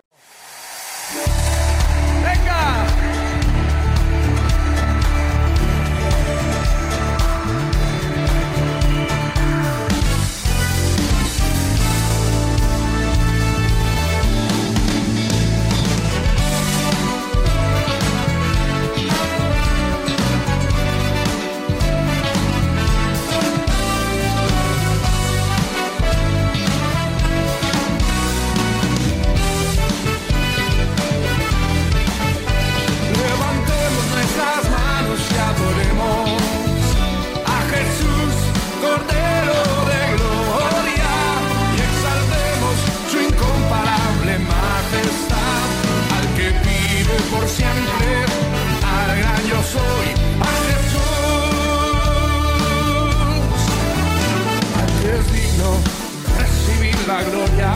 la 57.10 57.22
gloria, 57.24 57.72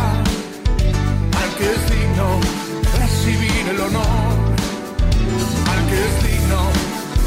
al 1.42 1.50
que 1.58 1.66
es 1.74 1.82
digno 1.90 2.28
recibir 3.00 3.62
el 3.72 3.80
honor, 3.80 4.34
al 5.72 5.80
que 5.88 5.98
es 6.08 6.14
digno 6.28 6.60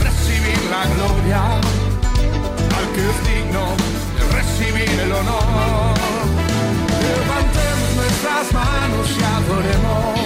recibir 0.07 0.59
la 0.73 0.83
gloria, 0.93 1.41
al 2.77 2.87
que 2.93 3.03
es 3.11 3.17
digno 3.29 3.63
recibir 4.37 4.99
el 5.05 5.11
honor. 5.11 5.95
Levantemos 7.09 7.89
nuestras 7.99 8.45
manos 8.53 9.07
y 9.19 9.23
adoremos. 9.37 10.16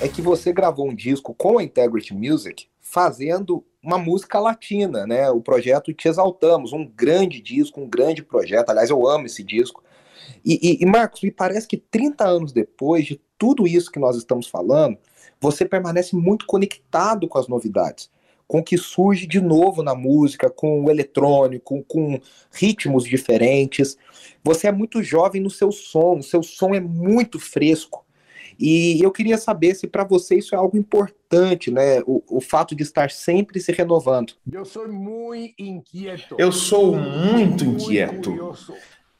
É 0.00 0.08
que 0.08 0.22
você 0.22 0.50
gravou 0.50 0.88
um 0.88 0.94
disco 0.94 1.34
com 1.34 1.58
a 1.58 1.62
Integrity 1.62 2.14
Music 2.14 2.68
fazendo 2.80 3.62
uma 3.82 3.98
música 3.98 4.40
latina, 4.40 5.06
né? 5.06 5.28
O 5.28 5.42
projeto 5.42 5.92
Te 5.92 6.08
Exaltamos, 6.08 6.72
um 6.72 6.86
grande 6.86 7.42
disco, 7.42 7.82
um 7.82 7.86
grande 7.86 8.22
projeto. 8.22 8.70
Aliás, 8.70 8.88
eu 8.88 9.06
amo 9.06 9.26
esse 9.26 9.42
disco. 9.42 9.84
E, 10.42 10.58
e, 10.62 10.82
e, 10.82 10.86
Marcos, 10.86 11.20
me 11.20 11.30
parece 11.30 11.68
que 11.68 11.76
30 11.76 12.26
anos 12.26 12.50
depois 12.50 13.04
de 13.04 13.20
tudo 13.36 13.66
isso 13.66 13.92
que 13.92 13.98
nós 13.98 14.16
estamos 14.16 14.46
falando, 14.46 14.96
você 15.38 15.66
permanece 15.66 16.16
muito 16.16 16.46
conectado 16.46 17.28
com 17.28 17.36
as 17.36 17.46
novidades, 17.46 18.10
com 18.48 18.60
o 18.60 18.64
que 18.64 18.78
surge 18.78 19.26
de 19.26 19.40
novo 19.40 19.82
na 19.82 19.94
música, 19.94 20.48
com 20.48 20.82
o 20.82 20.90
eletrônico, 20.90 21.84
com 21.86 22.18
ritmos 22.50 23.04
diferentes. 23.04 23.98
Você 24.42 24.66
é 24.66 24.72
muito 24.72 25.02
jovem 25.02 25.42
no 25.42 25.50
seu 25.50 25.70
som, 25.70 26.20
o 26.20 26.22
seu 26.22 26.42
som 26.42 26.74
é 26.74 26.80
muito 26.80 27.38
fresco. 27.38 28.05
E 28.58 29.02
eu 29.02 29.10
queria 29.10 29.38
saber 29.38 29.74
se 29.74 29.86
para 29.86 30.04
você 30.04 30.36
isso 30.36 30.54
é 30.54 30.58
algo 30.58 30.76
importante, 30.76 31.70
né? 31.70 32.00
O, 32.06 32.22
o, 32.28 32.40
fato 32.40 32.74
de 32.74 32.82
estar 32.82 33.10
sempre 33.10 33.60
se 33.60 33.72
renovando. 33.72 34.34
Eu 34.50 34.64
sou 34.64 34.88
muito 34.88 35.54
inquieto. 35.58 36.36
Eu 36.38 36.50
sou 36.52 36.96
muito 36.96 37.64
inquieto 37.64 38.54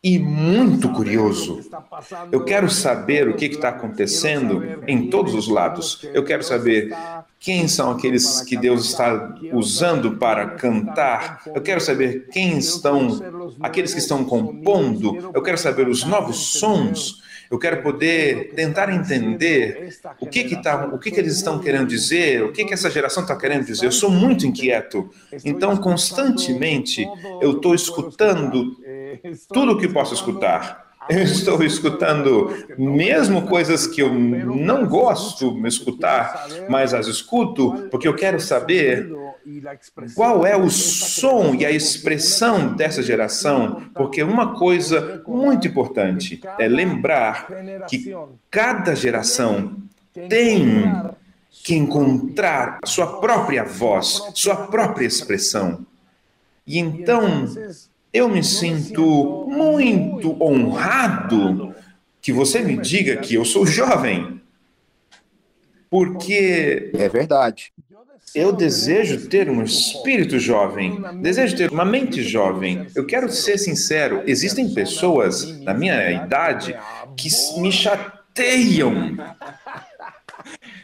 e 0.07 0.21
muito 0.21 0.89
curioso. 0.91 1.61
Eu 2.31 2.45
quero 2.45 2.71
saber 2.71 3.29
o 3.29 3.35
que 3.35 3.47
está 3.47 3.71
acontecendo 3.71 4.63
em 4.87 5.11
todos 5.11 5.35
os 5.35 5.49
lados. 5.49 6.09
Eu 6.15 6.23
quero 6.23 6.45
saber 6.45 6.95
quem 7.41 7.67
são 7.67 7.91
aqueles 7.91 8.41
que 8.43 8.57
Deus 8.57 8.85
está 8.85 9.35
usando 9.53 10.17
para 10.17 10.51
cantar. 10.51 11.43
Eu 11.53 11.61
quero 11.61 11.81
saber 11.81 12.29
quem 12.29 12.57
estão 12.57 13.21
aqueles 13.61 13.93
que 13.93 13.99
estão 13.99 14.25
compondo. 14.25 15.33
Eu 15.35 15.43
quero 15.43 15.59
saber 15.59 15.89
os 15.89 16.05
novos 16.05 16.37
sons. 16.37 17.21
Eu 17.51 17.59
quero 17.59 17.83
poder 17.83 18.53
tentar 18.55 18.93
entender 18.93 19.89
o 20.21 20.27
que 20.27 20.45
que 20.45 20.63
tá, 20.63 20.87
o 20.87 20.99
que 20.99 21.11
que 21.11 21.21
eles 21.21 21.37
estão 21.37 21.59
querendo 21.59 21.87
dizer, 21.87 22.43
o 22.43 22.53
que 22.53 22.65
que 22.65 22.75
essa 22.75 22.91
geração 22.91 23.23
está 23.23 23.37
querendo 23.37 23.65
dizer. 23.65 23.87
Eu 23.87 23.93
sou 23.93 24.11
muito 24.11 24.47
inquieto, 24.47 25.09
então 25.45 25.77
constantemente 25.77 27.09
eu 27.41 27.53
estou 27.53 27.75
escutando 27.75 28.77
tudo 29.53 29.73
o 29.73 29.79
que 29.79 29.89
posso 29.89 30.15
escutar. 30.15 30.87
Eu 31.09 31.23
estou 31.23 31.63
escutando 31.63 32.53
mesmo 32.77 33.43
coisas 33.43 33.87
que 33.87 34.03
eu 34.03 34.13
não 34.13 34.87
gosto 34.87 35.55
de 35.55 35.69
escutar, 35.69 36.49
mas 36.69 36.93
as 36.93 37.07
escuto 37.07 37.87
porque 37.91 38.09
eu 38.09 38.15
quero 38.15 38.41
saber 38.41 39.09
qual 40.15 40.47
é 40.47 40.57
o 40.57 40.71
som 40.71 41.55
e 41.55 41.65
a 41.65 41.71
expressão 41.71 42.75
dessa 42.75 43.03
geração, 43.03 43.89
porque 43.95 44.23
uma 44.23 44.55
coisa 44.55 45.23
muito 45.27 45.69
importante 45.69 46.41
é 46.59 46.69
lembrar 46.69 47.47
que 47.89 48.15
cada 48.51 48.95
geração 48.95 49.77
tem 50.29 50.85
que 51.65 51.75
encontrar 51.75 52.79
sua 52.85 53.21
própria 53.21 53.65
voz, 53.65 54.23
sua 54.35 54.67
própria 54.67 55.07
expressão. 55.07 55.87
E 56.67 56.79
então, 56.79 57.47
eu 58.13 58.29
me 58.29 58.43
sinto 58.43 59.47
muito 59.49 60.43
honrado 60.43 61.75
que 62.21 62.33
você 62.33 62.61
me 62.61 62.77
diga 62.77 63.17
que 63.19 63.35
eu 63.35 63.45
sou 63.45 63.67
jovem. 63.67 64.41
Porque. 65.89 66.91
É 66.95 67.09
verdade. 67.09 67.73
Eu 68.35 68.53
desejo 68.53 69.29
ter 69.29 69.49
um 69.49 69.63
espírito 69.63 70.39
jovem, 70.39 71.01
desejo 71.23 71.57
ter 71.57 71.71
uma 71.71 71.85
mente 71.85 72.23
jovem. 72.23 72.87
Eu 72.95 73.07
quero 73.07 73.31
ser 73.31 73.59
sincero: 73.59 74.23
existem 74.27 74.73
pessoas 74.75 75.61
na 75.61 75.73
minha 75.73 76.11
idade 76.11 76.77
que 77.17 77.29
me 77.61 77.73
chateiam 77.73 79.17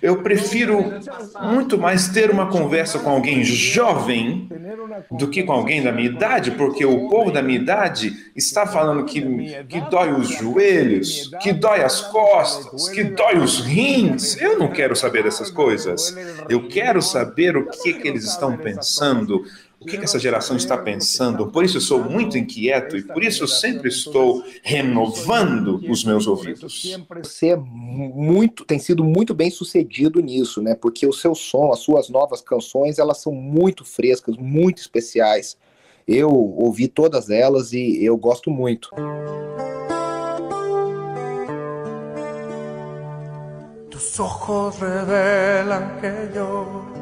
eu 0.02 0.22
prefiro 0.22 0.84
muito 1.42 1.78
mais 1.78 2.08
ter 2.08 2.30
uma 2.30 2.48
conversa 2.50 2.98
com 2.98 3.10
alguém 3.10 3.44
jovem 3.44 4.48
do 5.10 5.28
que 5.28 5.42
com 5.42 5.52
alguém 5.52 5.82
da 5.82 5.92
minha 5.92 6.08
idade, 6.08 6.50
porque 6.52 6.84
o 6.84 7.08
povo 7.08 7.30
da 7.30 7.42
minha 7.42 7.58
idade 7.58 8.12
está 8.34 8.66
falando 8.66 9.04
que, 9.04 9.20
que 9.68 9.80
dói 9.82 10.12
os 10.12 10.28
joelhos, 10.28 11.30
que 11.40 11.52
dói 11.52 11.82
as 11.82 12.00
costas, 12.00 12.88
que 12.88 13.04
dói 13.04 13.38
os 13.38 13.60
rins. 13.60 14.40
Eu 14.40 14.58
não 14.58 14.68
quero 14.68 14.96
saber 14.96 15.22
dessas 15.22 15.50
coisas. 15.50 16.16
Eu 16.48 16.68
quero 16.68 17.00
saber 17.00 17.56
o 17.56 17.68
que, 17.68 17.94
que 17.94 18.08
eles 18.08 18.24
estão 18.24 18.56
pensando, 18.56 19.44
o 19.82 19.84
que, 19.84 19.98
que 19.98 20.04
essa 20.04 20.18
geração 20.18 20.56
está 20.56 20.78
pensando. 20.78 21.48
Por 21.48 21.64
isso 21.64 21.78
eu 21.78 21.80
sou 21.80 22.02
muito 22.02 22.38
inquieto 22.38 22.96
e 22.96 23.02
por 23.02 23.22
isso 23.22 23.42
eu 23.42 23.48
sempre 23.48 23.88
estou 23.88 24.42
renovando 24.62 25.82
os 25.90 26.04
meus 26.04 26.26
ouvidos. 26.26 26.96
Você 27.22 27.48
é 27.48 27.56
muito, 27.56 28.64
tem 28.64 28.78
sido 28.78 29.02
muito 29.02 29.34
bem 29.34 29.50
sucedido 29.50 30.20
nisso, 30.20 30.62
né? 30.62 30.76
Porque 30.76 31.04
o 31.06 31.12
seu 31.12 31.34
som, 31.34 31.72
as 31.72 31.80
suas 31.80 32.08
novas 32.08 32.40
canções, 32.40 32.98
elas 32.98 33.18
são 33.18 33.32
muito 33.32 33.84
frescas, 33.84 34.36
muito 34.36 34.78
especiais. 34.78 35.56
Eu 36.06 36.30
ouvi 36.30 36.86
todas 36.86 37.28
elas 37.28 37.72
e 37.72 38.04
eu 38.04 38.16
gosto 38.16 38.50
muito. 38.50 38.88
Tus 43.90 44.20
ojos 44.20 44.78
revelan 44.80 46.00
que 46.00 46.34
yo 46.34 47.01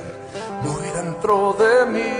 muy 0.63 0.87
dentro 0.93 1.53
de 1.53 1.85
mí. 1.93 2.13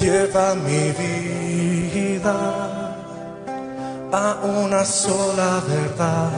Lleva 0.00 0.54
mi 0.54 0.92
vida 0.92 2.38
a 4.12 4.36
una 4.44 4.84
sola 4.84 5.60
verdad. 5.68 6.30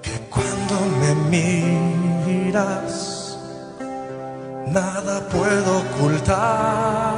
Que 0.00 0.18
cuando 0.30 0.76
me 1.00 1.14
miras, 1.32 3.36
nada 4.66 5.20
puedo 5.28 5.78
ocultar. 5.78 7.16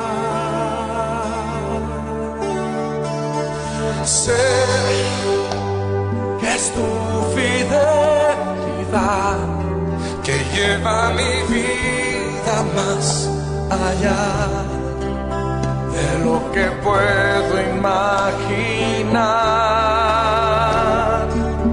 Sé 4.05 4.33
que 6.41 6.55
es 6.55 6.73
tu 6.73 7.04
fidelidad 7.65 9.39
que 10.23 10.37
lleva 10.55 11.11
mi 11.11 11.35
vida 11.53 12.57
más 12.75 13.29
allá 13.71 14.25
de 15.93 16.07
lo 16.25 16.37
que 16.53 16.67
puedo 16.83 17.53
imaginar. 17.77 19.25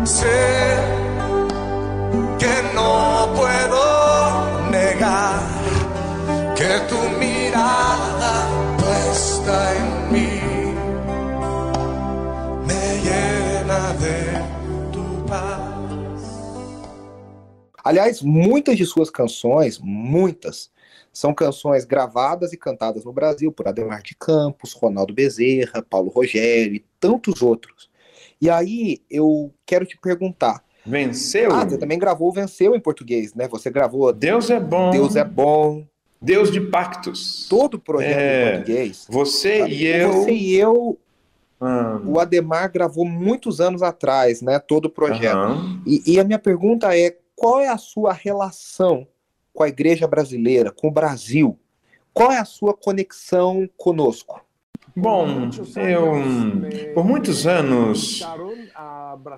Sé 0.03 0.77
que 2.39 2.55
no 2.73 3.29
puedo 3.35 3.83
negar 4.69 5.39
que 6.55 6.79
tu 6.89 6.99
mirada 7.19 8.33
puesta 8.77 9.53
en 9.75 10.11
mí 10.11 10.41
me 12.67 12.83
llena 13.03 13.93
de 13.99 14.51
Aliás, 17.83 18.21
muitas 18.21 18.77
de 18.77 18.85
suas 18.85 19.09
canções, 19.09 19.79
muitas, 19.79 20.71
são 21.11 21.33
canções 21.33 21.83
gravadas 21.83 22.53
e 22.53 22.57
cantadas 22.57 23.03
no 23.03 23.11
Brasil 23.11 23.51
por 23.51 23.67
Ademar 23.67 24.01
de 24.01 24.15
Campos, 24.15 24.73
Ronaldo 24.73 25.13
Bezerra, 25.13 25.83
Paulo 25.87 26.09
Rogério 26.09 26.75
e 26.75 26.85
tantos 26.99 27.41
outros. 27.41 27.89
E 28.39 28.49
aí 28.49 28.99
eu 29.09 29.53
quero 29.65 29.85
te 29.85 29.97
perguntar. 29.97 30.63
Venceu? 30.85 31.51
Ah, 31.51 31.63
você 31.63 31.77
também 31.77 31.99
gravou 31.99 32.31
Venceu 32.31 32.75
em 32.75 32.79
português, 32.79 33.35
né? 33.35 33.47
Você 33.47 33.69
gravou 33.69 34.11
Deus 34.11 34.49
é 34.49 34.59
bom. 34.59 34.89
Deus 34.89 35.15
é 35.15 35.23
bom. 35.23 35.85
Deus 36.19 36.51
de 36.51 36.61
pactos. 36.61 37.47
Todo 37.49 37.75
o 37.75 37.79
projeto 37.79 38.19
é, 38.19 38.49
em 38.49 38.55
português. 38.55 39.07
Você 39.09 39.59
sabe? 39.59 39.73
e 39.73 39.87
eu. 39.87 40.13
Você 40.13 40.31
e 40.31 40.55
eu. 40.55 40.99
Hum. 41.61 42.13
O 42.13 42.19
Ademar 42.19 42.71
gravou 42.71 43.05
muitos 43.05 43.61
anos 43.61 43.83
atrás, 43.83 44.41
né? 44.41 44.57
Todo 44.59 44.85
o 44.85 44.89
projeto. 44.89 45.37
Uhum. 45.37 45.81
E, 45.85 46.13
e 46.13 46.19
a 46.19 46.23
minha 46.23 46.39
pergunta 46.39 46.95
é: 46.97 47.17
qual 47.41 47.59
é 47.59 47.69
a 47.69 47.77
sua 47.77 48.13
relação 48.13 49.07
com 49.51 49.63
a 49.63 49.67
igreja 49.67 50.07
brasileira, 50.07 50.71
com 50.71 50.89
o 50.89 50.91
Brasil? 50.91 51.57
Qual 52.13 52.31
é 52.31 52.37
a 52.37 52.45
sua 52.45 52.71
conexão 52.71 53.67
conosco? 53.75 54.45
Bom, 54.95 55.49
eu, 55.75 56.93
por 56.93 57.03
muitos 57.03 57.47
anos, 57.47 58.23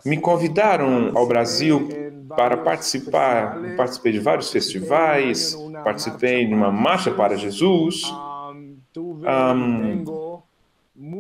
me 0.06 0.18
convidaram 0.18 1.14
ao 1.16 1.26
Brasil 1.26 1.88
para 2.28 2.58
participar. 2.58 3.58
Participei 3.78 4.12
de 4.12 4.20
vários 4.20 4.52
festivais, 4.52 5.58
participei 5.86 6.46
de 6.46 6.54
uma 6.54 6.74
marcha 6.74 7.10
para 7.10 7.38
Jesus. 7.38 8.04
Um, 8.98 10.04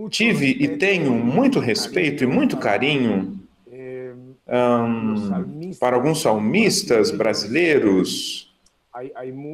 tive 0.09 0.47
e 0.59 0.67
tenho 0.77 1.11
muito 1.11 1.61
respeito 1.61 2.25
e 2.25 2.27
muito 2.27 2.57
carinho 2.57 3.41
um, 4.53 5.71
para 5.79 5.95
alguns 5.95 6.21
salmistas 6.21 7.11
brasileiros 7.11 8.53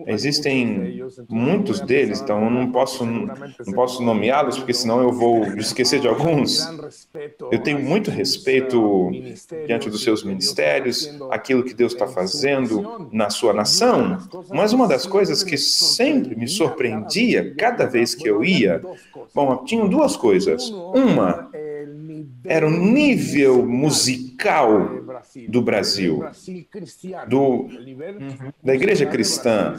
Existem 0.06 1.02
muitos 1.30 1.80
deles, 1.80 2.20
então 2.20 2.44
eu 2.44 2.50
não 2.50 2.74
posso, 2.74 3.06
não 3.06 3.74
posso 3.74 4.04
nomeá-los, 4.04 4.58
porque 4.58 4.74
senão 4.74 5.02
eu 5.02 5.14
vou 5.14 5.46
esquecer 5.54 6.02
de 6.02 6.10
alguns. 6.10 6.68
Eu 7.50 7.64
tenho 7.64 7.80
muito 7.80 8.12
respeito 8.12 9.10
diante 9.66 9.90
dos 9.90 10.04
seus 10.04 10.26
ministérios, 10.26 11.10
aquilo 11.32 11.64
que 11.64 11.74
Deus 11.74 11.94
está 11.94 12.06
fazendo 12.06 13.08
na 13.14 13.30
sua 13.30 13.54
nação, 13.54 14.18
mas 14.50 14.74
uma 14.74 14.90
das 14.90 15.06
coisas 15.06 15.42
que 15.42 15.58
sempre 15.58 16.36
me 16.36 16.48
surpreendia 16.48 17.56
cada 17.56 17.86
vez 17.86 18.14
que 18.14 18.30
eu 18.30 18.44
ia, 18.44 18.82
bom, 19.34 19.64
tinham 19.64 19.88
duas 19.88 20.18
coisas. 20.18 20.70
Uma 20.70 21.50
era 22.44 22.68
o 22.68 22.70
nível 22.70 23.66
musical 23.66 24.29
do 25.48 25.62
Brasil, 25.62 26.24
do, 27.28 27.68
da 28.64 28.74
igreja 28.74 29.06
cristã. 29.06 29.76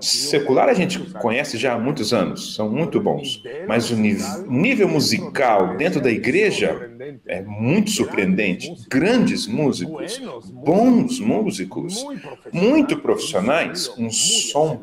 Secular 0.00 0.68
a 0.68 0.74
gente 0.74 0.98
conhece 1.14 1.56
já 1.58 1.74
há 1.74 1.78
muitos 1.78 2.12
anos, 2.12 2.54
são 2.54 2.68
muito 2.68 3.00
bons, 3.00 3.42
mas 3.66 3.90
o 3.90 3.96
nível 3.96 4.88
musical 4.88 5.76
dentro 5.76 6.00
da 6.00 6.10
igreja 6.10 6.90
é 7.26 7.42
muito 7.42 7.90
surpreendente. 7.90 8.72
Grandes 8.88 9.46
músicos, 9.46 10.20
bons 10.52 11.20
músicos, 11.20 12.04
muito 12.52 12.98
profissionais, 12.98 13.88
um 13.98 14.10
som 14.10 14.80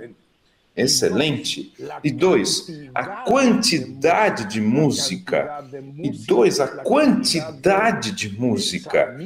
excelente. 0.82 1.74
E 2.04 2.12
dois, 2.12 2.68
a 2.94 3.06
quantidade 3.24 4.46
de 4.46 4.62
música. 4.62 5.64
E 6.02 6.10
dois, 6.10 6.60
a 6.60 6.68
quantidade 6.68 8.12
de 8.12 8.30
música. 8.38 9.18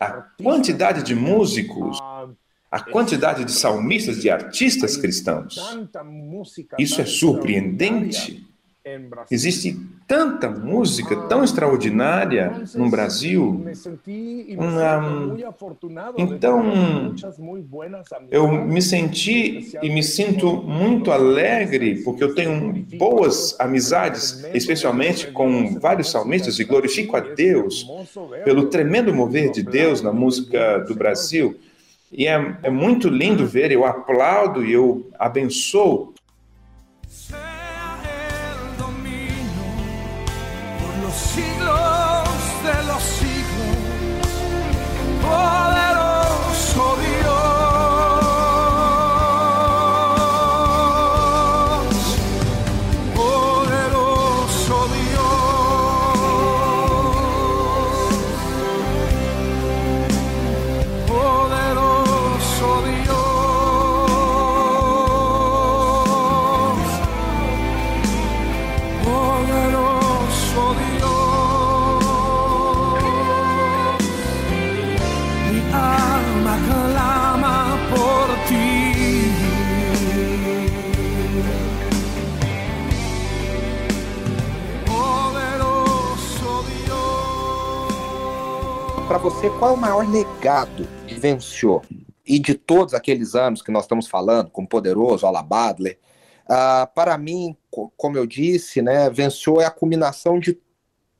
A 0.00 0.10
quantidade 0.42 1.02
de 1.02 1.14
músicos. 1.14 1.98
A 2.70 2.80
quantidade 2.80 3.44
de 3.44 3.52
salmistas, 3.52 4.20
de 4.20 4.30
artistas 4.30 4.96
cristãos. 4.96 5.60
Isso 6.78 7.00
é 7.00 7.04
surpreendente. 7.04 8.46
Existe 9.30 9.78
tanta 10.08 10.50
música 10.50 11.14
tão 11.28 11.44
extraordinária 11.44 12.64
no 12.74 12.90
Brasil. 12.90 13.64
então, 16.18 17.14
eu 18.28 18.50
me 18.50 18.82
senti 18.82 19.72
e 19.80 19.88
me 19.88 20.02
sinto 20.02 20.56
muito 20.56 21.12
alegre 21.12 22.02
porque 22.02 22.24
eu 22.24 22.34
tenho 22.34 22.72
boas 22.98 23.58
amizades, 23.60 24.44
especialmente 24.52 25.30
com 25.30 25.78
vários 25.78 26.10
salmistas, 26.10 26.58
e 26.58 26.64
glorifico 26.64 27.16
a 27.16 27.20
Deus 27.20 27.86
pelo 28.44 28.66
tremendo 28.66 29.14
mover 29.14 29.52
de 29.52 29.62
Deus 29.62 30.02
na 30.02 30.12
música 30.12 30.78
do 30.78 30.94
Brasil. 30.94 31.56
E 32.10 32.26
é, 32.26 32.56
é 32.64 32.70
muito 32.70 33.08
lindo 33.08 33.46
ver, 33.46 33.70
eu 33.70 33.86
aplaudo 33.86 34.64
e 34.64 34.72
eu 34.72 35.08
abençoo 35.18 36.12
siglos. 41.12 41.91
Você, 89.18 89.50
qual 89.58 89.72
é 89.72 89.74
o 89.74 89.76
maior 89.76 90.08
legado 90.08 90.86
de 91.06 91.14
Venceu? 91.14 91.82
E 92.26 92.38
de 92.38 92.54
todos 92.54 92.94
aqueles 92.94 93.34
anos 93.34 93.62
que 93.62 93.70
nós 93.70 93.84
estamos 93.84 94.06
falando, 94.06 94.50
como 94.50 94.68
Poderoso, 94.68 95.26
Alabadler, 95.26 95.98
uh, 96.44 96.86
para 96.94 97.18
mim, 97.18 97.56
como 97.96 98.16
eu 98.16 98.26
disse, 98.26 98.80
né, 98.80 99.10
Venceu 99.10 99.60
é 99.60 99.64
a 99.64 99.70
culminação 99.70 100.38
de 100.38 100.58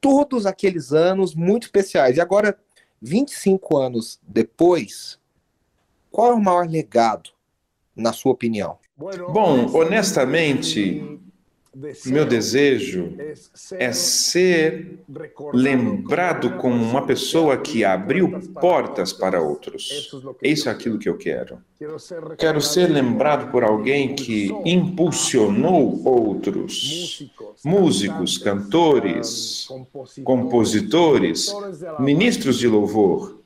todos 0.00 0.46
aqueles 0.46 0.92
anos 0.92 1.35
muito 1.35 1.64
especiais. 1.64 2.16
E 2.16 2.20
agora, 2.20 2.59
25 3.00 3.76
anos 3.76 4.20
depois, 4.22 5.18
qual 6.11 6.33
é 6.33 6.35
o 6.35 6.40
maior 6.40 6.68
legado, 6.68 7.31
na 7.96 8.12
sua 8.12 8.33
opinião? 8.33 8.78
Bom, 8.96 9.66
honestamente, 9.74 11.20
meu 12.06 12.26
desejo 12.26 13.14
é 13.78 13.92
ser 13.92 14.98
lembrado 15.54 16.56
como 16.58 16.82
uma 16.82 17.06
pessoa 17.06 17.56
que 17.56 17.82
abriu 17.82 18.30
portas 18.61 19.12
para 19.12 19.40
outros. 19.40 20.11
Isso 20.42 20.68
é 20.68 20.72
aquilo 20.72 20.98
que 20.98 21.08
eu 21.08 21.16
quero. 21.16 21.58
Quero 22.37 22.61
ser 22.61 22.88
lembrado 22.88 23.50
por 23.50 23.64
alguém 23.64 24.14
que 24.14 24.54
impulsionou 24.64 26.02
outros, 26.04 27.26
músicos, 27.64 28.37
cantores, 28.37 29.66
compositores, 30.24 31.54
ministros 31.98 32.58
de 32.58 32.68
louvor. 32.68 33.40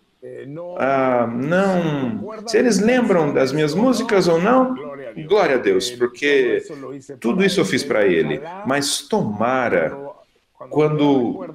Ah, 0.78 1.26
não. 1.32 2.36
Se 2.46 2.58
eles 2.58 2.80
lembram 2.80 3.32
das 3.32 3.52
minhas 3.52 3.74
músicas 3.74 4.26
ou 4.26 4.40
não, 4.40 4.74
Glória 5.24 5.56
a 5.56 5.58
Deus, 5.58 5.90
porque 5.90 6.62
tudo 7.20 7.44
isso 7.44 7.60
eu 7.60 7.64
fiz 7.64 7.82
para 7.82 8.06
Ele. 8.06 8.40
Mas 8.66 9.00
tomara, 9.00 9.96
quando, 10.70 11.46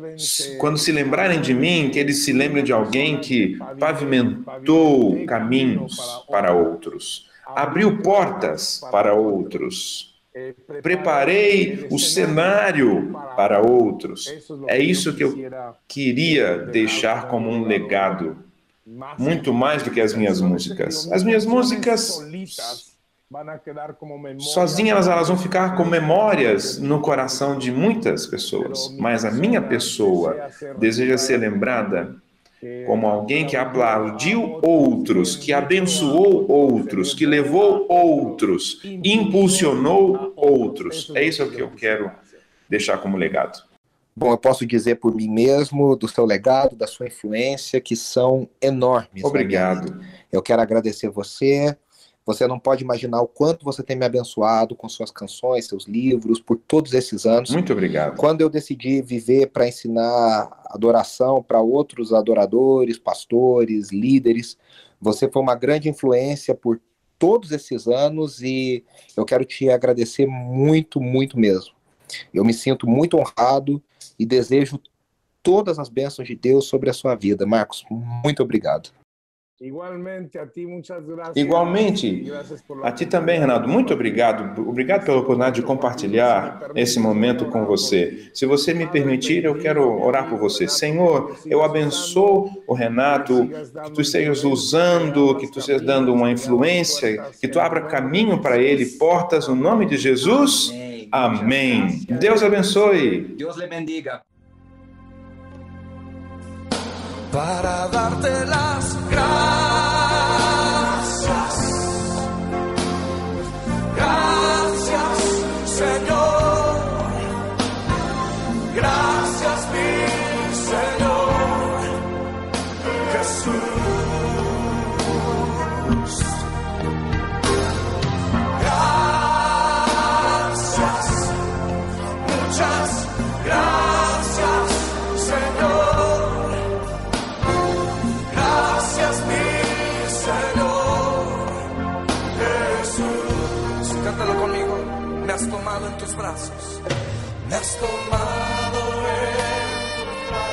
quando 0.57 0.77
se 0.77 0.91
lembrarem 0.91 1.41
de 1.41 1.53
mim, 1.53 1.89
que 1.91 1.99
eles 1.99 2.23
se 2.23 2.33
lembrem 2.33 2.63
de 2.63 2.71
alguém 2.71 3.19
que 3.19 3.57
pavimentou 3.79 5.25
caminhos 5.25 5.97
para 6.29 6.53
outros, 6.53 7.29
abriu 7.45 8.01
portas 8.01 8.81
para 8.91 9.13
outros. 9.13 10.11
Preparei 10.81 11.87
o 11.91 11.99
cenário 11.99 13.11
para 13.35 13.59
outros. 13.59 14.33
É 14.67 14.79
isso 14.79 15.13
que 15.13 15.23
eu 15.23 15.35
queria 15.87 16.57
deixar 16.57 17.27
como 17.27 17.49
um 17.49 17.65
legado, 17.65 18.37
muito 19.17 19.53
mais 19.53 19.83
do 19.83 19.91
que 19.91 19.99
as 19.99 20.13
minhas 20.13 20.39
músicas. 20.39 21.11
As 21.11 21.23
minhas 21.23 21.45
músicas 21.45 22.17
Sozinhas 24.39 25.07
elas 25.07 25.29
vão 25.29 25.37
ficar 25.37 25.77
com 25.77 25.85
memórias 25.85 26.77
no 26.77 26.99
coração 26.99 27.57
de 27.57 27.71
muitas 27.71 28.27
pessoas, 28.27 28.93
mas 28.99 29.23
a 29.23 29.31
minha 29.31 29.61
pessoa 29.61 30.49
deseja 30.77 31.17
ser 31.17 31.37
lembrada 31.37 32.15
como 32.85 33.07
alguém 33.07 33.47
que 33.47 33.55
aplaudiu 33.55 34.59
outros, 34.61 35.35
que 35.35 35.53
abençoou 35.53 36.49
outros, 36.51 37.13
que 37.13 37.25
levou 37.25 37.87
outros, 37.89 38.81
impulsionou 38.83 40.33
outros. 40.35 41.11
É 41.15 41.23
isso 41.23 41.49
que 41.49 41.61
eu 41.61 41.71
quero 41.71 42.11
deixar 42.69 42.97
como 42.97 43.17
legado. 43.17 43.63
Bom, 44.15 44.31
eu 44.31 44.37
posso 44.37 44.65
dizer 44.65 44.95
por 44.95 45.15
mim 45.15 45.29
mesmo, 45.29 45.95
do 45.95 46.07
seu 46.07 46.25
legado, 46.25 46.75
da 46.75 46.85
sua 46.85 47.07
influência, 47.07 47.79
que 47.79 47.95
são 47.95 48.47
enormes. 48.61 49.23
Obrigado. 49.23 50.01
Eu 50.31 50.41
quero 50.41 50.61
agradecer 50.61 51.09
você, 51.09 51.75
você 52.25 52.45
não 52.47 52.59
pode 52.59 52.83
imaginar 52.83 53.21
o 53.21 53.27
quanto 53.27 53.65
você 53.65 53.81
tem 53.81 53.95
me 53.95 54.05
abençoado 54.05 54.75
com 54.75 54.87
suas 54.87 55.09
canções, 55.09 55.67
seus 55.67 55.85
livros, 55.85 56.39
por 56.39 56.57
todos 56.57 56.93
esses 56.93 57.25
anos. 57.25 57.49
Muito 57.49 57.73
obrigado. 57.73 58.17
Quando 58.17 58.41
eu 58.41 58.49
decidi 58.49 59.01
viver 59.01 59.47
para 59.47 59.67
ensinar 59.67 60.61
adoração 60.67 61.41
para 61.41 61.59
outros 61.59 62.13
adoradores, 62.13 62.99
pastores, 62.99 63.91
líderes, 63.91 64.57
você 64.99 65.29
foi 65.29 65.41
uma 65.41 65.55
grande 65.55 65.89
influência 65.89 66.53
por 66.53 66.79
todos 67.17 67.51
esses 67.51 67.87
anos 67.87 68.41
e 68.41 68.83
eu 69.17 69.25
quero 69.25 69.45
te 69.45 69.69
agradecer 69.69 70.27
muito, 70.27 71.01
muito 71.01 71.39
mesmo. 71.39 71.73
Eu 72.33 72.43
me 72.43 72.53
sinto 72.53 72.87
muito 72.87 73.17
honrado 73.17 73.81
e 74.17 74.25
desejo 74.25 74.79
todas 75.41 75.79
as 75.79 75.89
bênçãos 75.89 76.27
de 76.27 76.35
Deus 76.35 76.65
sobre 76.65 76.89
a 76.89 76.93
sua 76.93 77.15
vida. 77.15 77.45
Marcos, 77.45 77.83
muito 77.89 78.43
obrigado. 78.43 78.91
Igualmente 79.61 80.39
a 80.39 80.47
ti, 80.47 80.65
muitas 80.65 81.05
graças. 81.05 81.37
Igualmente 81.37 82.25
a 82.81 82.91
ti 82.91 83.05
também, 83.05 83.39
Renato. 83.39 83.69
Muito 83.69 83.93
obrigado. 83.93 84.59
Obrigado 84.67 85.05
pela 85.05 85.17
oportunidade 85.17 85.57
de 85.57 85.61
compartilhar 85.61 86.71
esse 86.73 86.99
momento 86.99 87.45
com 87.45 87.63
você. 87.63 88.31
Se 88.33 88.47
você 88.47 88.73
me 88.73 88.87
permitir, 88.87 89.45
eu 89.45 89.55
quero 89.59 90.01
orar 90.01 90.27
por 90.27 90.39
você. 90.39 90.67
Senhor, 90.67 91.37
eu 91.45 91.61
abençoo 91.63 92.49
o 92.65 92.73
Renato, 92.73 93.47
que 93.85 93.91
tu 93.91 94.01
estejas 94.01 94.43
usando, 94.43 95.37
que 95.37 95.51
tu 95.51 95.59
estejas 95.59 95.83
dando 95.83 96.11
uma 96.11 96.31
influência, 96.31 97.23
que 97.39 97.47
tu 97.47 97.59
abra 97.59 97.81
caminho 97.81 98.41
para 98.41 98.57
ele, 98.57 98.83
portas 98.97 99.47
no 99.47 99.53
nome 99.53 99.85
de 99.85 99.95
Jesus. 99.95 100.73
Amém. 101.11 101.99
Deus 102.19 102.41
abençoe. 102.41 103.35
Deus 103.37 103.57
lhe 103.57 103.67
bendiga. 103.67 104.23
Para 107.31 107.87
darte 107.87 108.45
las 108.45 109.09
gracias. 109.09 109.60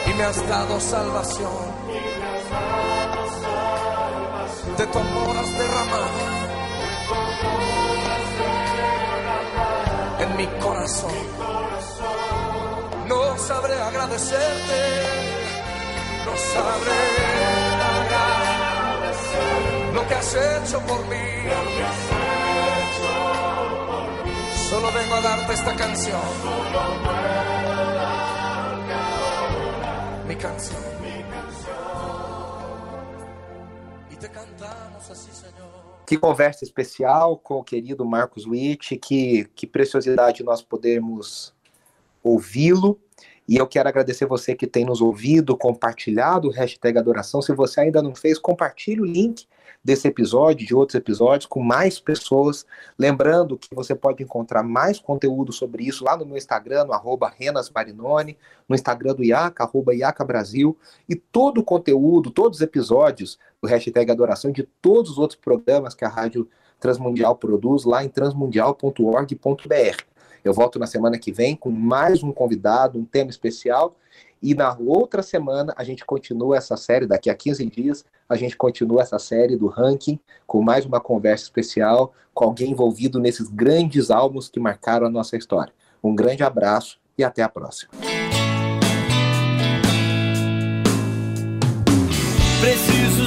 Y 0.07 0.15
me 0.15 0.25
has 0.25 0.49
dado 0.49 0.81
salvación. 0.81 1.79
De 4.77 4.87
tu 4.87 4.99
amor 4.99 5.37
has 5.37 5.53
derramado 5.59 6.09
en 10.21 10.37
mi 10.37 10.47
corazón. 10.61 11.13
No 13.09 13.39
sabré 13.39 13.75
agradecerte 13.81 15.29
no 16.29 16.37
sabré 16.37 17.01
lo 19.95 20.09
que 20.09 20.15
has 20.15 20.35
hecho 20.35 20.81
por 20.81 21.01
mí. 21.07 21.27
Solo 24.79 24.93
vengo 24.93 25.15
a 25.17 25.21
darte 25.21 25.53
esta 25.55 25.75
canción. 25.75 26.21
Mi 30.29 30.37
canción. 30.37 30.79
Te 34.21 34.29
cantamos. 34.29 35.29
Que 36.07 36.17
conversa 36.17 36.65
especial 36.65 37.39
com 37.39 37.55
o 37.55 37.65
querido 37.65 38.05
Marcos 38.05 38.47
Witt, 38.47 38.97
que, 38.99 39.47
que 39.53 39.67
preciosidade 39.67 40.45
nós 40.45 40.63
podemos 40.63 41.53
ouvi-lo. 42.23 43.01
E 43.49 43.57
eu 43.57 43.67
quero 43.67 43.89
agradecer 43.89 44.27
você 44.27 44.55
que 44.55 44.69
tem 44.69 44.85
nos 44.85 45.01
ouvido, 45.01 45.57
compartilhado 45.57 46.47
o 46.47 46.53
hashtag 46.53 46.99
Adoração. 46.99 47.43
Se 47.43 47.53
você 47.53 47.81
ainda 47.81 48.01
não 48.01 48.15
fez, 48.15 48.39
compartilhe 48.39 49.01
o 49.01 49.05
link 49.05 49.45
desse 49.89 50.07
episódio, 50.07 50.67
de 50.67 50.75
outros 50.75 50.95
episódios, 50.97 51.47
com 51.47 51.63
mais 51.63 51.99
pessoas. 51.99 52.67
Lembrando 52.99 53.57
que 53.57 53.75
você 53.75 53.95
pode 53.95 54.23
encontrar 54.23 54.63
mais 54.63 55.01
conteúdo 55.01 55.51
sobre 55.51 55.83
isso 55.83 56.05
lá 56.05 56.15
no 56.15 56.27
meu 56.27 56.37
Instagram, 56.37 56.85
no 56.85 56.93
arroba 56.93 57.33
Renas 57.35 57.71
Marinoni, 57.71 58.37
no 58.69 58.75
Instagram 58.75 59.15
do 59.15 59.25
IACA, 59.25 59.65
arroba 59.65 59.95
IACA 59.95 60.27
Brasil, 60.27 60.77
e 61.09 61.17
todo 61.17 61.63
o 61.63 61.65
conteúdo, 61.65 62.31
todos 62.31 62.59
os 62.59 62.63
episódios 62.63 63.39
do 63.63 63.69
hashtag 63.69 64.11
Adoração, 64.11 64.53
de 64.53 64.65
todos 64.83 65.13
os 65.13 65.19
outros 65.19 65.41
programas 65.41 65.95
que 65.95 66.05
a 66.05 66.09
Rádio 66.09 66.47
Transmundial 66.79 67.35
produz 67.35 67.85
lá 67.85 68.05
em 68.05 68.11
transmundial.org.br. 68.11 70.08
Eu 70.45 70.53
volto 70.53 70.79
na 70.79 70.87
semana 70.87 71.19
que 71.19 71.33
vem 71.33 71.57
com 71.57 71.71
mais 71.71 72.23
um 72.23 72.33
convidado, 72.33 72.99
um 72.99 73.05
tema 73.05 73.31
especial. 73.31 73.97
E 74.43 74.55
na 74.55 74.77
outra 74.79 75.23
semana 75.23 75.75
a 75.77 75.83
gente 75.83 76.05
continua 76.05 76.57
essa 76.57 76.77
série, 76.77 77.07
daqui 77.07 77.29
a 77.29 77.35
15 77.35 77.65
dias, 77.67 78.05
a 78.29 78.37
gente 78.37 78.57
continua 78.57 79.03
essa 79.03 79.19
série 79.19 79.57
do 79.57 79.67
ranking 79.67 80.19
com 80.47 80.63
mais 80.63 80.85
uma 80.85 81.01
conversa 81.01 81.45
especial 81.45 82.13
com 82.33 82.45
alguém 82.45 82.71
envolvido 82.71 83.19
nesses 83.19 83.49
grandes 83.49 84.11
álbuns 84.11 84.49
que 84.49 84.61
marcaram 84.61 85.07
a 85.07 85.11
nossa 85.11 85.37
história. 85.37 85.73
Um 86.03 86.15
grande 86.15 86.45
abraço 86.45 87.01
e 87.17 87.25
até 87.25 87.43
a 87.43 87.49
próxima. 87.49 87.91
Preciso 92.61 93.27